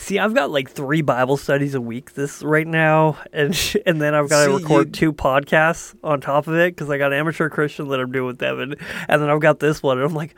[0.00, 3.52] See, I've got like three Bible studies a week this right now, and
[3.86, 6.98] and then I've got to record you- two podcasts on top of it because I
[6.98, 8.76] got amateur Christian that I'm doing with Devin,
[9.08, 10.34] and then I've got this one, and I'm like,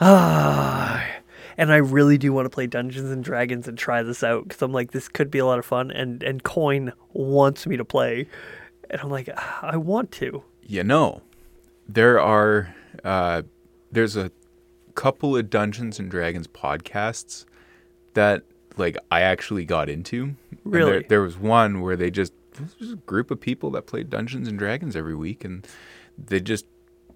[0.00, 1.04] ah.
[1.56, 4.62] And I really do want to play Dungeons and Dragons and try this out because
[4.62, 7.84] I'm like, this could be a lot of fun, and and Coin wants me to
[7.84, 8.28] play,
[8.90, 9.28] and I'm like,
[9.62, 10.44] I want to.
[10.62, 11.22] You know,
[11.88, 13.42] there are uh,
[13.90, 14.30] there's a
[14.94, 17.44] couple of Dungeons and Dragons podcasts
[18.14, 18.42] that
[18.78, 20.34] like I actually got into.
[20.64, 20.90] Really?
[20.90, 24.10] there, there was one where they just it was a group of people that played
[24.10, 25.66] Dungeons and Dragons every week, and
[26.16, 26.66] they just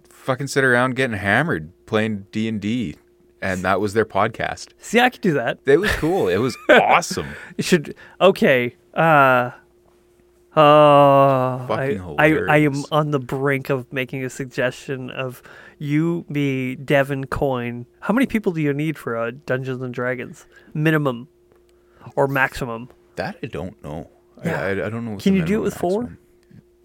[0.09, 2.97] fucking sit around getting hammered playing D and D,
[3.41, 4.69] and that was their podcast.
[4.79, 5.59] See, I could do that.
[5.67, 6.29] It was cool.
[6.29, 7.29] It was awesome.
[7.57, 8.77] It should okay.
[8.95, 9.51] Uh
[10.55, 15.43] uh I, I I am on the brink of making a suggestion of
[15.79, 17.87] you, me, Devin, Coin.
[18.01, 20.47] How many people do you need for a Dungeons and Dragons?
[20.75, 21.27] Minimum
[22.17, 22.89] or maximum?
[23.17, 24.11] That I don't know.
[24.43, 24.61] I- Yeah.
[24.61, 25.17] I, I, don't know.
[25.17, 26.19] Can you do it with four?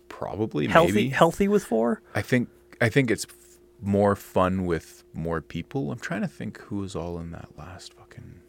[0.09, 0.67] Probably.
[0.67, 1.09] Healthy maybe.
[1.09, 2.01] healthy with four?
[2.15, 2.49] I think
[2.81, 5.91] I think it's f- more fun with more people.
[5.91, 8.41] I'm trying to think who was all in that last fucking.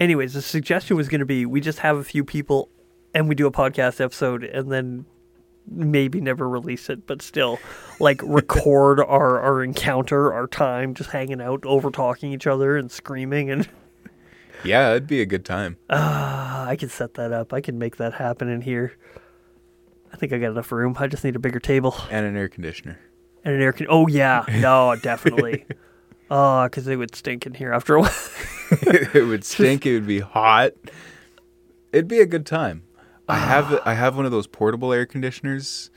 [0.00, 2.68] Anyways, the suggestion was gonna be we just have a few people
[3.14, 5.04] and we do a podcast episode and then
[5.70, 7.58] maybe never release it, but still
[8.00, 12.90] like record our, our encounter, our time, just hanging out, over talking each other and
[12.90, 13.68] screaming and
[14.64, 15.76] Yeah, it'd be a good time.
[15.90, 17.52] Ah, I can set that up.
[17.52, 18.92] I can make that happen in here.
[20.12, 20.94] I think I got enough room.
[21.00, 23.00] I just need a bigger table And an air conditioner.
[23.44, 23.86] and an air con.
[23.90, 25.64] Oh yeah, no, definitely.
[26.30, 28.10] Oh, because it would stink in here after a while.
[28.82, 29.84] it would stink.
[29.84, 30.72] It would be hot.
[31.92, 32.84] It'd be a good time.
[33.32, 35.90] I have I have one of those portable air conditioners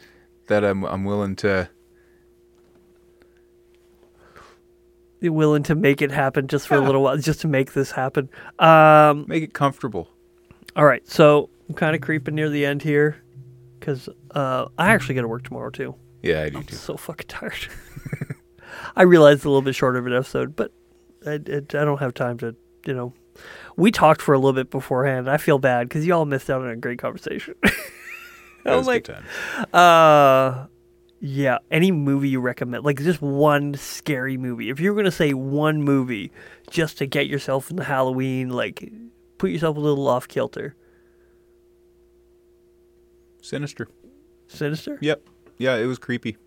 [0.48, 1.70] that I'm I'm willing to
[5.22, 7.92] You're willing to make it happen just for a little while, just to make this
[7.92, 8.30] happen.
[8.60, 10.10] Um, make it comfortable.
[10.76, 13.24] all right, so I'm kind of creeping near the end here
[13.80, 15.96] because uh, I actually got to work tomorrow too.
[16.22, 16.76] Yeah, I do I'm too.
[16.76, 17.68] so fucking tired.
[18.96, 20.72] I realize it's a little bit shorter of an episode, but
[21.26, 22.56] I, I, I don't have time to,
[22.86, 23.14] you know.
[23.76, 25.30] We talked for a little bit beforehand.
[25.30, 27.56] I feel bad because y'all missed out on a great conversation.
[28.66, 29.08] I was like,
[29.74, 30.66] uh,
[31.20, 31.58] yeah.
[31.70, 34.70] Any movie you recommend, like just one scary movie.
[34.70, 36.32] If you were gonna say one movie,
[36.70, 38.92] just to get yourself in the Halloween, like
[39.38, 40.76] put yourself a little off kilter.
[43.42, 43.88] Sinister.
[44.48, 44.98] Sinister.
[45.02, 45.30] Yep.
[45.58, 46.38] Yeah, it was creepy.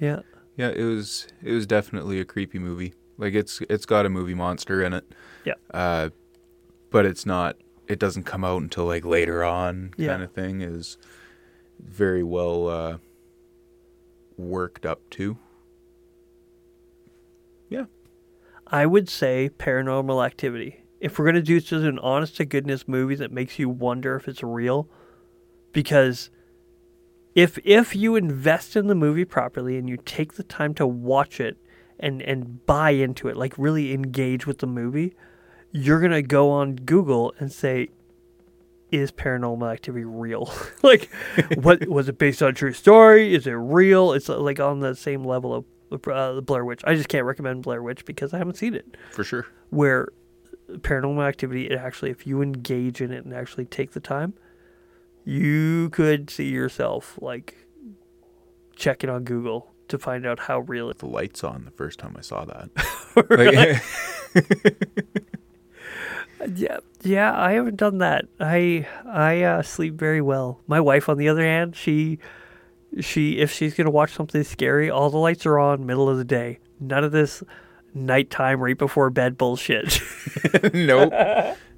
[0.00, 0.20] Yeah.
[0.56, 2.94] Yeah, it was it was definitely a creepy movie.
[3.18, 5.04] Like it's it's got a movie monster in it.
[5.44, 5.54] Yeah.
[5.72, 6.08] Uh
[6.90, 10.08] but it's not it doesn't come out until like later on Yeah.
[10.08, 10.98] kind of thing is
[11.80, 12.98] very well uh
[14.36, 15.36] worked up to.
[17.68, 17.84] Yeah.
[18.66, 20.82] I would say Paranormal Activity.
[21.00, 24.26] If we're gonna do just an honest to goodness movie that makes you wonder if
[24.28, 24.88] it's real,
[25.72, 26.30] because
[27.34, 31.40] if if you invest in the movie properly and you take the time to watch
[31.40, 31.56] it
[32.00, 35.14] and and buy into it, like really engage with the movie,
[35.72, 37.88] you're gonna go on Google and say,
[38.90, 40.52] "Is Paranormal Activity real?
[40.82, 41.10] like,
[41.56, 43.34] what was it based on a true story?
[43.34, 44.12] Is it real?
[44.12, 46.82] It's uh, like on the same level of uh, the Blair Witch.
[46.84, 48.96] I just can't recommend Blair Witch because I haven't seen it.
[49.10, 49.46] For sure.
[49.70, 50.08] Where
[50.70, 54.34] Paranormal Activity, it actually, if you engage in it and actually take the time,
[55.24, 57.66] you could see yourself like
[58.76, 60.98] checking on Google to find out how real it.
[60.98, 62.70] The lights on the first time I saw that.
[66.54, 68.26] Yeah, yeah, I haven't done that.
[68.40, 70.60] I I uh, sleep very well.
[70.66, 72.18] My wife, on the other hand, she
[73.00, 76.24] she if she's gonna watch something scary, all the lights are on, middle of the
[76.24, 76.58] day.
[76.80, 77.42] None of this
[77.94, 80.00] nighttime right before bed bullshit.
[80.74, 81.12] nope.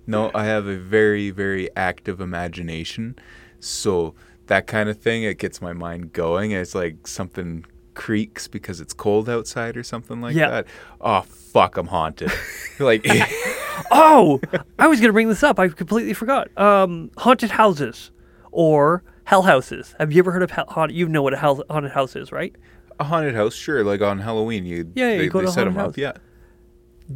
[0.07, 3.17] No, I have a very, very active imagination.
[3.61, 4.15] So
[4.47, 6.51] that kind of thing, it gets my mind going.
[6.51, 10.51] It's like something creaks because it's cold outside or something like Yeah.
[10.51, 10.67] that.
[11.01, 12.31] Oh fuck, I'm haunted.
[12.79, 13.05] like
[13.91, 14.41] oh,
[14.79, 15.59] I was gonna bring this up.
[15.59, 16.49] I completely forgot.
[16.59, 18.11] Um, haunted houses
[18.53, 19.95] or hell houses.
[19.99, 20.97] Have you ever heard of hell, haunted?
[20.97, 22.55] You know what a hell, haunted house is, right?
[22.99, 23.83] a haunted house, sure.
[23.83, 25.91] Like on Halloween, you Yeah, yeah, they, you go they to set them house.
[25.93, 25.97] up.
[25.97, 26.13] Yeah.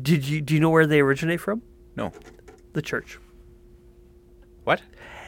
[0.00, 1.60] Did you do you know where they originate from?
[1.94, 2.10] No.
[2.72, 3.18] The church.
[4.64, 4.80] What?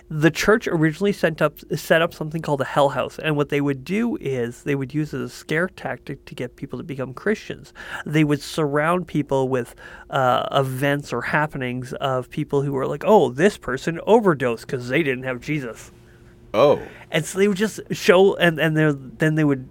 [0.08, 3.18] The church originally sent up set up something called a hell house.
[3.18, 6.34] And what they would do is they would use it as a scare tactic to
[6.34, 7.72] get people to become christians.
[8.04, 9.74] They would surround people with
[10.10, 15.02] uh, events or happenings of people who were like oh this person overdosed because they
[15.02, 15.90] didn't have jesus.
[16.54, 16.80] Oh.
[17.10, 18.76] and so they would just show and and
[19.18, 19.68] then they would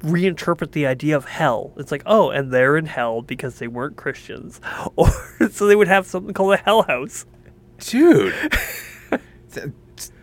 [0.00, 1.72] reinterpret the idea of hell.
[1.76, 4.60] It's like oh and they're in hell because they weren't christians.
[4.96, 5.10] Or
[5.50, 7.26] so they would have something called a hell house.
[7.80, 8.34] Dude.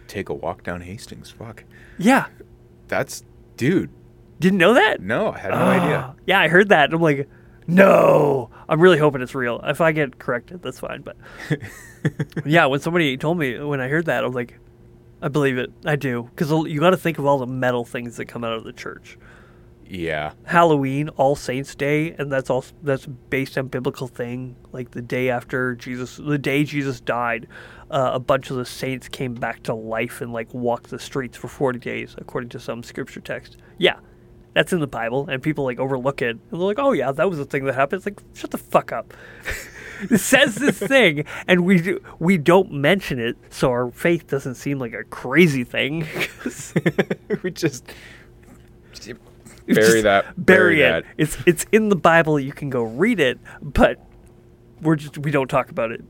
[0.07, 1.29] Take a walk down Hastings.
[1.31, 1.63] Fuck.
[1.97, 2.27] yeah
[2.87, 3.23] That's
[3.57, 3.89] dude.
[4.39, 5.97] didn't know that No, I had no idea.
[5.97, 6.85] Ah, yeah, I heard that.
[6.85, 7.27] and I'm like,
[7.67, 8.49] no.
[8.69, 9.59] I'm really hoping it's real.
[9.63, 11.01] If I get corrected, that's fine.
[11.01, 11.17] But
[12.45, 14.59] yeah, when somebody told me when I heard that, I'm like,
[15.21, 15.71] I believe it.
[15.85, 18.53] I do because you got to think of all the metal things that come out
[18.53, 19.17] of the church.
[19.87, 20.33] Yeah.
[20.45, 24.55] Halloween, All Saints Day, and that's all that's based on biblical thing.
[24.71, 27.47] Like the day after Jesus, the day Jesus died,
[27.91, 31.37] uh, a bunch of the saints came back to life and like walked the streets
[31.37, 33.57] for forty days, according to some scripture text.
[33.77, 33.99] Yeah,
[34.53, 37.29] that's in the Bible, and people like overlook it, and they're like, "Oh yeah, that
[37.29, 39.13] was a thing that happened." It's like, shut the fuck up.
[40.09, 44.55] it says this thing, and we do, we don't mention it, so our faith doesn't
[44.55, 46.07] seem like a crazy thing.
[47.43, 47.91] we just
[49.73, 50.45] bury that.
[50.45, 50.89] bury, it.
[50.89, 51.05] that.
[51.17, 52.39] It's it's in the Bible.
[52.39, 53.99] You can go read it, but
[54.81, 56.03] we're just we don't talk about it.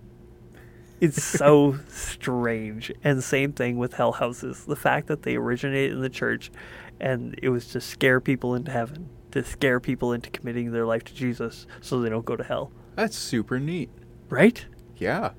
[0.99, 2.91] It's so strange.
[3.03, 4.65] And same thing with hell houses.
[4.65, 6.51] The fact that they originated in the church,
[6.99, 11.03] and it was to scare people into heaven, to scare people into committing their life
[11.05, 12.71] to Jesus, so they don't go to hell.
[12.95, 13.89] That's super neat.
[14.29, 14.65] Right?
[14.97, 15.31] Yeah.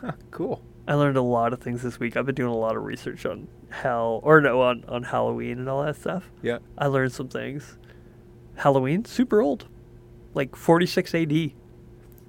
[0.00, 0.62] Huh, cool.
[0.86, 2.16] I learned a lot of things this week.
[2.16, 5.68] I've been doing a lot of research on hell, or no, on on Halloween and
[5.68, 6.30] all that stuff.
[6.42, 6.58] Yeah.
[6.76, 7.76] I learned some things.
[8.56, 9.68] Halloween, super old,
[10.34, 11.52] like 46 AD.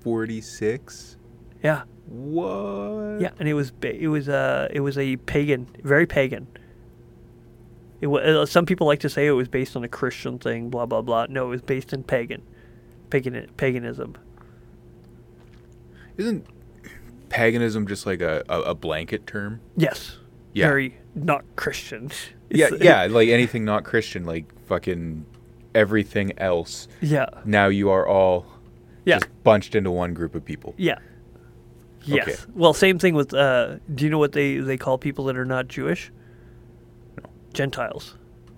[0.03, 1.17] 46.
[1.63, 3.19] Yeah, What?
[3.19, 6.47] yeah, and it was ba- it was uh it was a pagan, very pagan.
[8.01, 10.85] It was, some people like to say it was based on a Christian thing, blah
[10.85, 11.25] blah blah.
[11.29, 12.43] No, it was based in pagan,
[13.09, 14.15] pagan paganism.
[16.17, 16.45] Isn't
[17.29, 19.59] paganism just like a, a, a blanket term?
[19.75, 20.17] Yes.
[20.53, 20.67] Yeah.
[20.67, 22.11] Very not Christian.
[22.51, 25.23] Yeah, yeah, like anything not Christian, like fucking
[25.75, 26.87] everything else.
[26.99, 27.27] Yeah.
[27.45, 28.47] Now you are all
[29.05, 29.19] Yeah.
[29.19, 30.73] just bunched into one group of people.
[30.75, 30.97] Yeah.
[32.05, 32.27] Yes.
[32.27, 32.35] Okay.
[32.55, 33.35] Well, same thing with.
[33.35, 36.11] Uh, do you know what they they call people that are not Jewish?
[37.53, 38.15] Gentiles.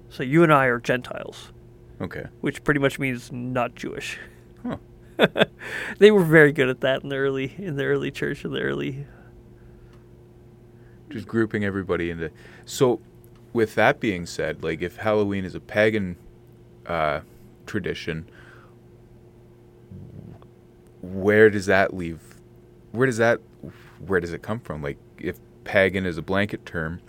[0.09, 1.51] So you and I are Gentiles,
[1.99, 2.25] Okay.
[2.41, 4.17] which pretty much means not Jewish.
[4.65, 4.77] Huh.
[5.99, 8.61] they were very good at that in the early in the early church in the
[8.61, 9.05] early.
[11.11, 12.31] Just grouping everybody into.
[12.65, 12.99] So,
[13.53, 16.15] with that being said, like if Halloween is a pagan
[16.85, 17.21] uh,
[17.65, 18.29] tradition,
[21.01, 22.19] where does that leave?
[22.91, 23.39] Where does that?
[24.05, 24.81] Where does it come from?
[24.81, 27.01] Like if pagan is a blanket term,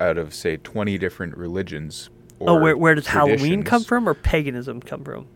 [0.00, 2.10] out of say twenty different religions.
[2.38, 5.26] Or oh, where where does Halloween come from, or paganism come from?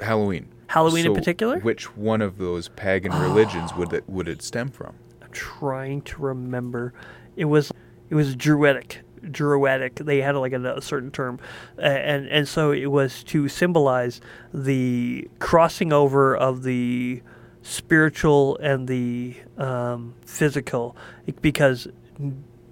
[0.00, 0.48] Halloween.
[0.68, 1.58] Halloween in particular?
[1.60, 4.94] Which one of those pagan religions would it would it stem from?
[5.22, 6.94] I'm trying to remember.
[7.38, 7.72] It was
[8.10, 9.00] it was Druidic.
[9.30, 9.94] Druidic.
[9.96, 11.38] They had like a, a certain term,
[11.78, 14.20] and and so it was to symbolize
[14.52, 17.22] the crossing over of the
[17.62, 20.96] spiritual and the um, physical,
[21.40, 21.86] because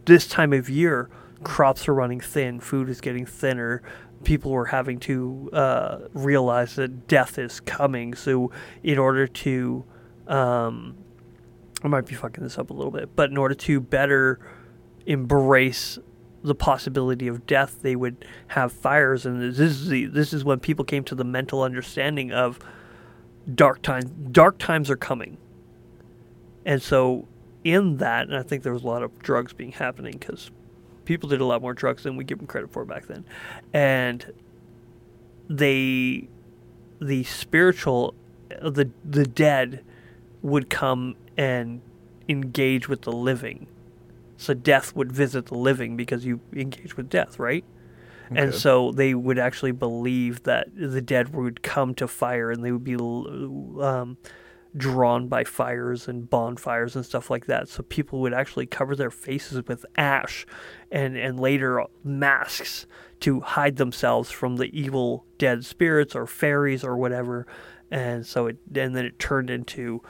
[0.04, 1.08] this time of year
[1.44, 3.82] crops are running thin, food is getting thinner.
[4.24, 8.14] People were having to uh, realize that death is coming.
[8.14, 8.50] So,
[8.82, 9.84] in order to
[10.26, 10.96] um,
[11.82, 14.40] I might be fucking this up a little bit, but in order to better
[15.06, 15.98] embrace
[16.42, 20.60] the possibility of death, they would have fires, and this is the, this is when
[20.60, 22.58] people came to the mental understanding of
[23.52, 24.10] dark times.
[24.30, 25.38] Dark times are coming,
[26.64, 27.26] and so
[27.64, 30.50] in that, and I think there was a lot of drugs being happening because
[31.04, 33.24] people did a lot more drugs than we give them credit for back then,
[33.72, 34.32] and
[35.48, 36.28] they
[37.00, 38.14] the spiritual
[38.62, 39.84] the the dead
[40.42, 41.80] would come and
[42.28, 43.66] engage with the living.
[44.36, 47.64] So death would visit the living because you engage with death, right?
[48.30, 52.72] And so they would actually believe that the dead would come to fire and they
[52.72, 54.18] would be um,
[54.76, 57.68] drawn by fires and bonfires and stuff like that.
[57.68, 60.44] So people would actually cover their faces with ash
[60.90, 62.86] and, and later masks
[63.20, 67.46] to hide themselves from the evil dead spirits or fairies or whatever.
[67.90, 70.02] And so it and then it turned into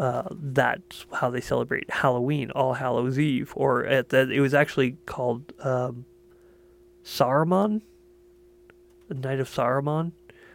[0.00, 4.96] uh, that's how they celebrate Halloween, All Hallows Eve, or at the, it was actually
[5.04, 6.06] called um,
[7.04, 7.82] Saruman,
[9.08, 10.12] the Night of Saruman,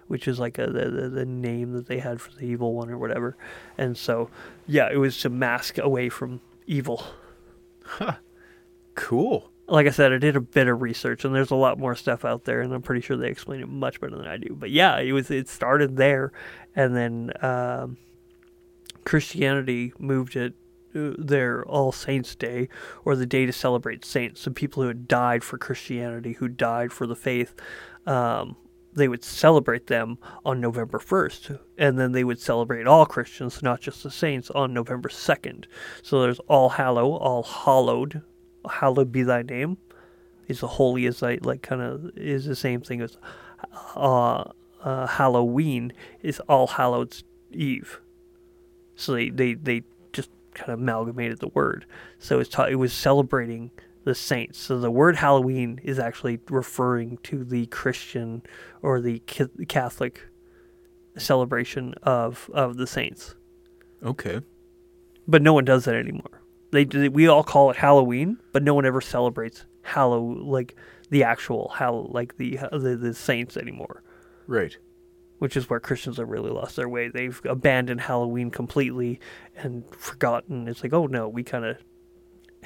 [0.07, 2.89] which is like a, the, the the name that they had for the evil one
[2.89, 3.37] or whatever.
[3.77, 4.31] And so,
[4.65, 7.03] yeah, it was to mask away from evil.
[7.83, 8.15] Huh.
[8.95, 9.51] Cool.
[9.67, 12.25] Like I said, I did a bit of research, and there's a lot more stuff
[12.25, 14.55] out there, and I'm pretty sure they explain it much better than I do.
[14.57, 16.31] But yeah, it was it started there,
[16.75, 17.97] and then um,
[19.05, 20.53] Christianity moved it
[20.95, 22.69] uh, their All Saints Day,
[23.03, 24.41] or the day to celebrate saints.
[24.41, 27.53] So people who had died for Christianity, who died for the faith,
[28.05, 28.55] um,
[28.93, 31.59] they would celebrate them on November 1st.
[31.77, 35.65] And then they would celebrate all Christians, not just the saints, on November 2nd.
[36.01, 38.21] So there's All Hallow, All Hallowed,
[38.69, 39.77] Hallowed be thy name.
[40.47, 43.17] Is the holy is like, like kind of is the same thing as
[43.95, 44.45] uh,
[44.83, 45.91] uh, Halloween
[46.21, 47.99] is All Hallows Eve.
[48.95, 49.83] So they, they, they
[50.13, 51.85] just kind of amalgamated the word.
[52.19, 53.71] So it's ta- it was celebrating
[54.05, 54.59] the saints.
[54.59, 58.43] So the word Halloween is actually referring to the Christian
[58.81, 60.21] or the Ca- Catholic
[61.17, 63.35] celebration of of the saints.
[64.03, 64.41] Okay.
[65.27, 66.41] But no one does that anymore.
[66.71, 70.75] They, they we all call it Halloween, but no one ever celebrates Hallow like
[71.09, 74.03] the actual Hallow like the the, the saints anymore.
[74.47, 74.77] Right.
[75.39, 77.09] Which is where Christians have really lost their way.
[77.09, 79.19] They've abandoned Halloween completely
[79.55, 80.67] and forgotten.
[80.67, 81.77] It's like, oh no, we kind of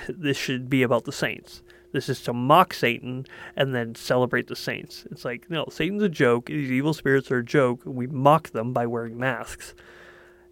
[0.10, 1.62] this should be about the saints.
[1.92, 5.08] This is to mock Satan and then celebrate the saints.
[5.10, 6.46] It's like, no, Satan's a joke.
[6.46, 7.82] These evil spirits are a joke.
[7.84, 9.74] We mock them by wearing masks.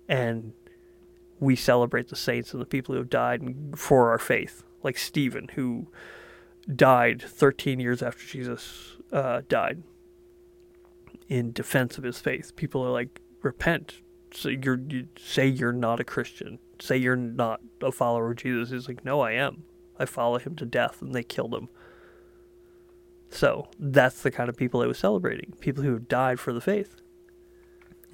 [0.09, 0.53] And
[1.39, 3.43] we celebrate the saints and the people who have died
[3.75, 5.87] for our faith, like Stephen, who
[6.73, 9.83] died 13 years after Jesus uh, died
[11.27, 12.55] in defense of his faith.
[12.55, 14.01] People are like, repent.
[14.33, 16.59] So you're you say you're not a Christian.
[16.79, 18.69] Say you're not a follower of Jesus.
[18.69, 19.63] He's like, no, I am.
[19.99, 21.69] I follow him to death, and they killed him.
[23.29, 25.53] So that's the kind of people I was celebrating.
[25.59, 27.01] People who have died for the faith.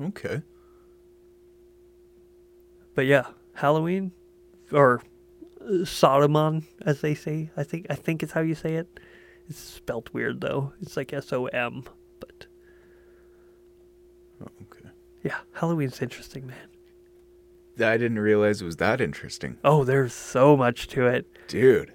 [0.02, 0.42] Okay.
[2.96, 4.12] But yeah, Halloween
[4.72, 5.02] or
[5.62, 7.50] Sodomon, as they say.
[7.58, 9.00] I think I think it's how you say it.
[9.50, 10.74] It's spelt weird though.
[10.82, 11.84] It's like S O M.
[14.44, 14.90] Oh, okay.
[15.24, 16.68] yeah, Halloween's interesting, man.
[17.80, 19.58] I didn't realize it was that interesting.
[19.64, 21.26] Oh, there's so much to it.
[21.48, 21.94] Dude.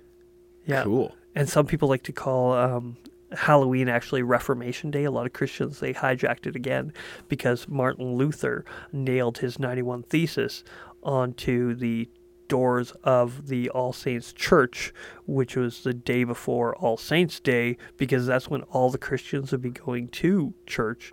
[0.67, 0.83] Yeah.
[0.83, 1.15] Cool.
[1.35, 2.97] And some people like to call um,
[3.33, 5.05] Halloween actually Reformation Day.
[5.05, 6.93] A lot of Christians they hijacked it again
[7.29, 10.65] because Martin Luther nailed his 91 thesis
[11.03, 12.11] onto the
[12.49, 14.93] doors of the All Saints Church,
[15.27, 19.63] which was the day before All Saints Day, because that's when all the Christians would
[19.63, 21.13] be going to church.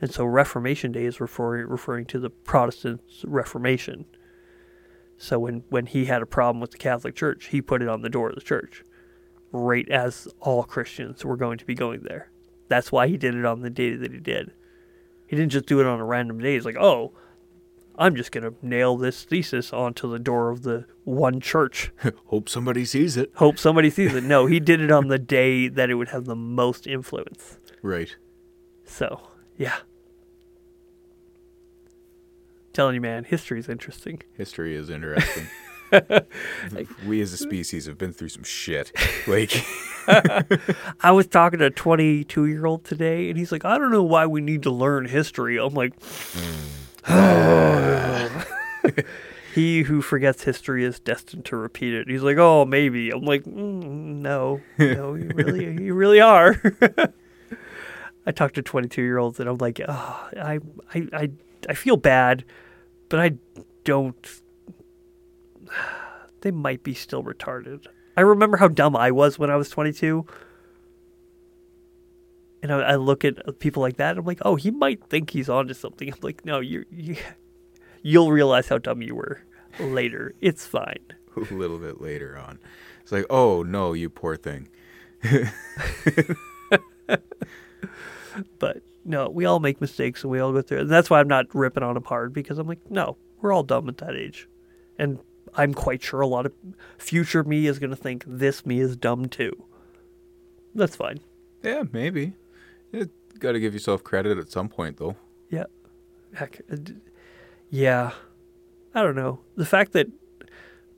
[0.00, 4.06] And so Reformation Day is referring referring to the Protestants' Reformation.
[5.18, 8.00] So when, when he had a problem with the Catholic Church, he put it on
[8.00, 8.82] the door of the church
[9.52, 12.30] right as all Christians were going to be going there.
[12.68, 14.52] That's why he did it on the day that he did.
[15.26, 16.54] He didn't just do it on a random day.
[16.54, 17.12] He's like, oh,
[17.96, 21.92] I'm just going to nail this thesis onto the door of the one church.
[22.26, 23.30] Hope somebody sees it.
[23.34, 24.24] Hope somebody sees it.
[24.24, 27.58] No, he did it on the day that it would have the most influence.
[27.82, 28.16] Right.
[28.84, 29.20] So,
[29.56, 29.76] yeah.
[32.72, 34.22] Telling you, man, history's interesting.
[34.34, 35.46] History is interesting.
[37.06, 38.92] we as a species have been through some shit.
[39.26, 39.64] Like,
[41.00, 44.02] I was talking to a 22 year old today, and he's like, I don't know
[44.02, 45.58] why we need to learn history.
[45.58, 45.94] I'm like,
[49.54, 52.08] he who forgets history is destined to repeat it.
[52.08, 53.10] He's like, oh, maybe.
[53.10, 53.82] I'm like, mm,
[54.20, 56.60] no, no, you really, you really are.
[58.26, 60.60] I talk to 22 year olds, and I'm like, oh, I,
[60.94, 61.30] I, I,
[61.68, 62.44] I feel bad,
[63.08, 63.32] but I
[63.84, 64.40] don't.
[66.42, 67.84] They might be still retarded.
[68.16, 70.24] I remember how dumb I was when I was 22.
[72.62, 75.28] And I, I look at people like that, and I'm like, oh, he might think
[75.28, 76.10] he's onto something.
[76.10, 77.16] I'm like, no, you're, you,
[78.00, 79.42] you'll realize how dumb you were
[79.78, 80.34] later.
[80.40, 81.12] It's fine.
[81.36, 82.58] a little bit later on,
[83.02, 84.70] it's like, oh no, you poor thing.
[88.58, 90.82] But no, we all make mistakes and we all go through it.
[90.82, 93.62] And that's why I'm not ripping on him hard because I'm like, no, we're all
[93.62, 94.48] dumb at that age.
[94.98, 95.18] And
[95.54, 96.52] I'm quite sure a lot of
[96.98, 99.64] future me is going to think this me is dumb too.
[100.74, 101.20] That's fine.
[101.62, 102.34] Yeah, maybe.
[102.92, 105.16] You got to give yourself credit at some point, though.
[105.50, 105.64] Yeah.
[106.34, 106.76] Heck, uh,
[107.70, 108.12] yeah.
[108.94, 109.40] I don't know.
[109.56, 110.08] The fact that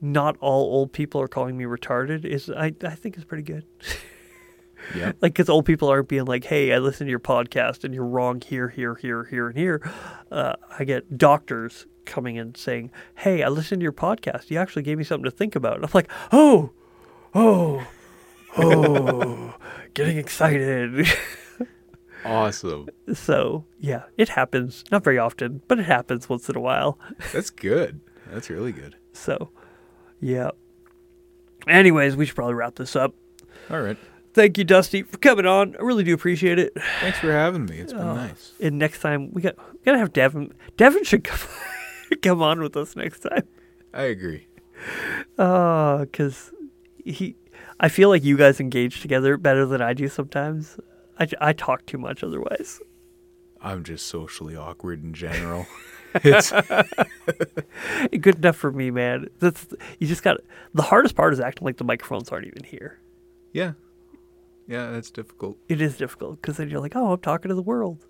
[0.01, 3.65] not all old people are calling me retarded is, I, I think, is pretty good.
[4.95, 5.07] Yeah.
[5.21, 8.05] like, because old people aren't being like, hey, I listened to your podcast and you're
[8.05, 9.81] wrong here, here, here, here, and here.
[10.31, 14.49] Uh, I get doctors coming in saying, hey, I listened to your podcast.
[14.49, 15.75] You actually gave me something to think about.
[15.75, 16.71] And I'm like, oh,
[17.33, 17.85] oh,
[18.57, 19.55] oh,
[19.93, 21.07] getting excited.
[22.25, 22.87] Awesome.
[23.13, 24.83] So yeah, it happens.
[24.91, 26.97] Not very often, but it happens once in a while.
[27.33, 27.99] That's good.
[28.31, 28.95] That's really good.
[29.11, 29.49] So
[30.21, 30.51] yeah.
[31.67, 33.13] Anyways, we should probably wrap this up.
[33.69, 33.97] All right.
[34.33, 35.75] Thank you, Dusty, for coming on.
[35.79, 36.73] I really do appreciate it.
[37.01, 37.77] Thanks for having me.
[37.77, 38.15] It's been Oh.
[38.15, 38.53] nice.
[38.59, 40.53] And next time we got we gotta have Devin.
[40.75, 41.39] Devin should come
[42.21, 43.43] come on with us next time.
[43.93, 44.47] I agree.
[45.37, 46.51] Uh, because
[47.05, 47.35] he,
[47.79, 50.77] I feel like you guys engage together better than I do sometimes.
[51.19, 52.81] I, I talk too much otherwise.
[53.61, 55.67] I'm just socially awkward in general.
[56.23, 56.51] it's
[58.19, 59.27] Good enough for me, man.
[59.39, 59.67] That's
[59.99, 60.37] you just got.
[60.73, 62.99] The hardest part is acting like the microphones aren't even here.
[63.51, 63.73] yeah,
[64.67, 64.91] yeah.
[64.91, 65.57] That's difficult.
[65.67, 68.05] It is difficult because then you're like, oh, I'm talking to the world.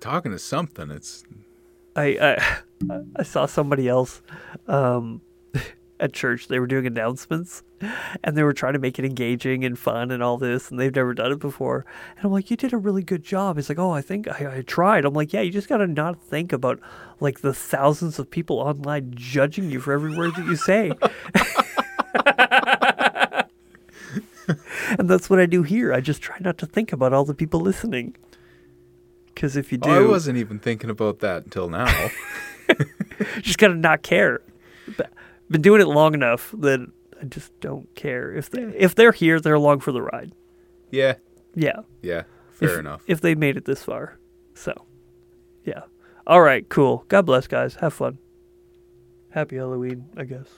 [0.00, 0.90] Talking to something.
[0.90, 1.24] It's
[1.94, 2.36] I
[2.88, 4.22] I, I saw somebody else
[4.68, 5.22] um,
[6.00, 6.48] at church.
[6.48, 7.62] They were doing announcements,
[8.22, 10.94] and they were trying to make it engaging and fun and all this, and they've
[10.94, 11.86] never done it before.
[12.16, 13.56] And I'm like, you did a really good job.
[13.56, 15.04] He's like, oh, I think I, I tried.
[15.04, 16.78] I'm like, yeah, you just gotta not think about
[17.20, 20.92] like the thousands of people online judging you for every word that you say.
[24.98, 25.92] and that's what I do here.
[25.92, 28.16] I just try not to think about all the people listening.
[29.26, 32.10] Because if you do, Oh, I wasn't even thinking about that until now.
[33.40, 34.40] just gotta not care.
[35.50, 36.80] Been doing it long enough that
[37.20, 40.32] I just don't care if they if they're here, they're along for the ride.
[40.90, 41.14] yeah,
[41.54, 42.22] Yeah, yeah.
[42.52, 43.02] Fair if, enough.
[43.06, 44.18] If they made it this far,
[44.54, 44.72] so
[45.64, 45.82] yeah.
[46.26, 47.04] All right, cool.
[47.08, 47.76] God bless, guys.
[47.76, 48.18] Have fun.
[49.30, 50.48] Happy Halloween, I guess.